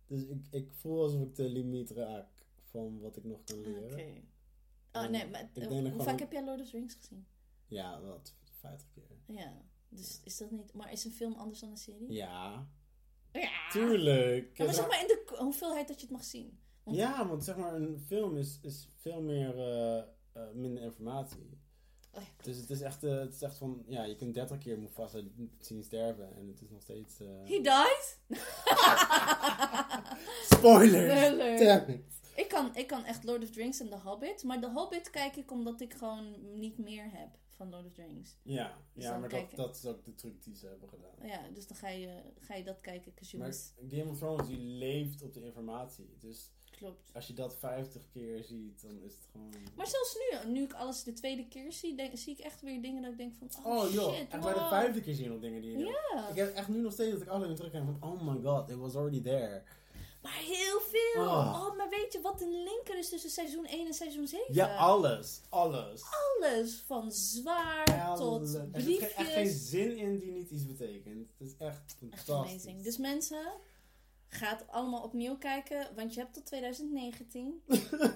[0.08, 2.28] Dus ik, ik voel alsof ik de limiet raak
[2.64, 3.70] van wat ik nog kan Oké.
[3.70, 4.32] leren.
[4.92, 7.26] Oh En nee, maar hoe gewoon- vaak heb jij Lord of the Rings gezien?
[7.68, 9.36] Ja, wat, vijftig keer.
[9.38, 10.74] Ja, dus is dat niet...
[10.74, 12.12] Maar is een film anders dan een serie?
[12.12, 12.68] Ja,
[13.32, 13.70] Ja.
[13.72, 14.58] tuurlijk.
[14.58, 16.60] Ja, maar zeg maar in de hoeveelheid dat je het mag zien.
[16.84, 19.98] Want- Ja, want zeg maar, een film is, is veel meer, eh,
[20.32, 21.62] eh, minder informatie.
[22.16, 22.44] Oh ja.
[22.44, 25.20] Dus het is, echt, eh, het is echt van, ja, je kunt 30 keer Mufasa
[25.60, 27.20] zien sterven en het is nog steeds...
[27.20, 28.20] eh, He died?
[30.50, 31.26] Spoilers!
[31.26, 32.00] Spoiler.
[32.36, 34.44] Ik kan, ik kan echt Lord of the Rings en The Hobbit.
[34.44, 38.02] Maar The Hobbit kijk ik omdat ik gewoon niet meer heb van Lord of the
[38.02, 38.36] Rings.
[38.44, 41.28] Ja, Dus ja dan maar dat, dat is ook de truc die ze hebben gedaan.
[41.28, 43.14] Ja, dus dan ga je, ga je dat kijken.
[43.38, 43.54] Maar
[43.90, 46.16] Game of Thrones, die leeft op de informatie.
[46.20, 46.52] Dus
[46.84, 47.10] Klopt.
[47.14, 49.54] als je dat 50 keer ziet, dan is het gewoon...
[49.76, 52.82] Maar zelfs nu, nu ik alles de tweede keer zie, denk, zie ik echt weer
[52.82, 53.66] dingen dat ik denk van...
[53.66, 55.86] Oh, Oh joh, shit, echt bij de vijfde keer zie je nog dingen die je.
[55.86, 58.70] Ja, Ik heb echt nu nog steeds dat ik aflevering terugkijk van, oh my god,
[58.70, 59.64] it was already there.
[60.22, 61.24] maar heel veel.
[61.24, 61.68] Oh.
[61.68, 61.78] Oh.
[61.78, 64.54] maar weet je wat de linker is tussen seizoen 1 en seizoen 7?
[64.54, 65.42] Ja, alles.
[65.50, 66.02] Alles.
[66.40, 66.84] Alles.
[66.86, 68.20] Van zwaar Alles.
[68.52, 69.70] tot Er zit echt geen briefjes.
[69.70, 71.30] zin in die niet iets betekent.
[71.38, 72.52] Het is echt Echt fantastisch.
[72.52, 72.84] amazing.
[72.84, 73.54] Dus mensen,
[74.34, 77.62] ga het allemaal opnieuw kijken, want je hebt tot 2019.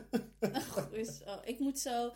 [0.92, 2.12] dus, oh, ik moet zo,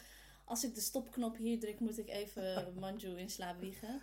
[0.45, 4.02] als ik de stopknop hier druk, moet ik even Manju in slaap wiegen.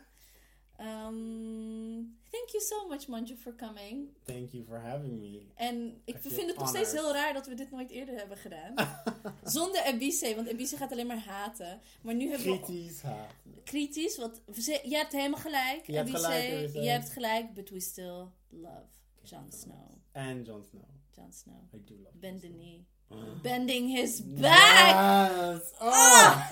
[0.81, 4.09] Um, thank you so much, Manju, for coming.
[4.25, 5.47] Thank you for having me.
[5.55, 8.75] En ik vind het nog steeds heel raar dat we dit nooit eerder hebben gedaan.
[9.45, 11.81] Zonder Ebise, want Ebise gaat alleen maar haten.
[12.03, 13.33] Maar nu hebben we Kritisch haat.
[13.65, 15.87] kritisch, want je hebt helemaal gelijk.
[15.87, 16.81] Je hebt gelijk, Ebise.
[16.81, 18.98] je hebt gelijk, but we still love
[19.29, 19.99] Jon Snow.
[20.15, 20.89] And Jon Snow.
[21.15, 21.61] Jon Snow.
[21.75, 22.87] I do love Bend the Jon knee.
[23.43, 24.95] Bending his back!
[24.95, 25.75] Yes!
[25.83, 26.49] Oh!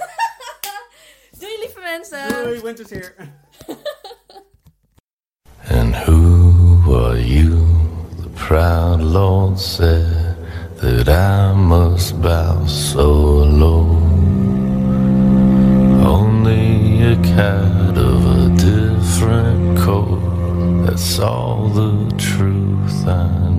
[1.39, 2.31] Doei lieve mensen!
[2.31, 3.17] Doei, winter's here.
[5.69, 7.67] And who are you?
[8.19, 10.37] The proud Lord said
[10.77, 13.89] that I must bow so low.
[16.07, 20.21] Only a cat of a different coat.
[20.87, 22.66] That's all the truth
[23.09, 23.56] I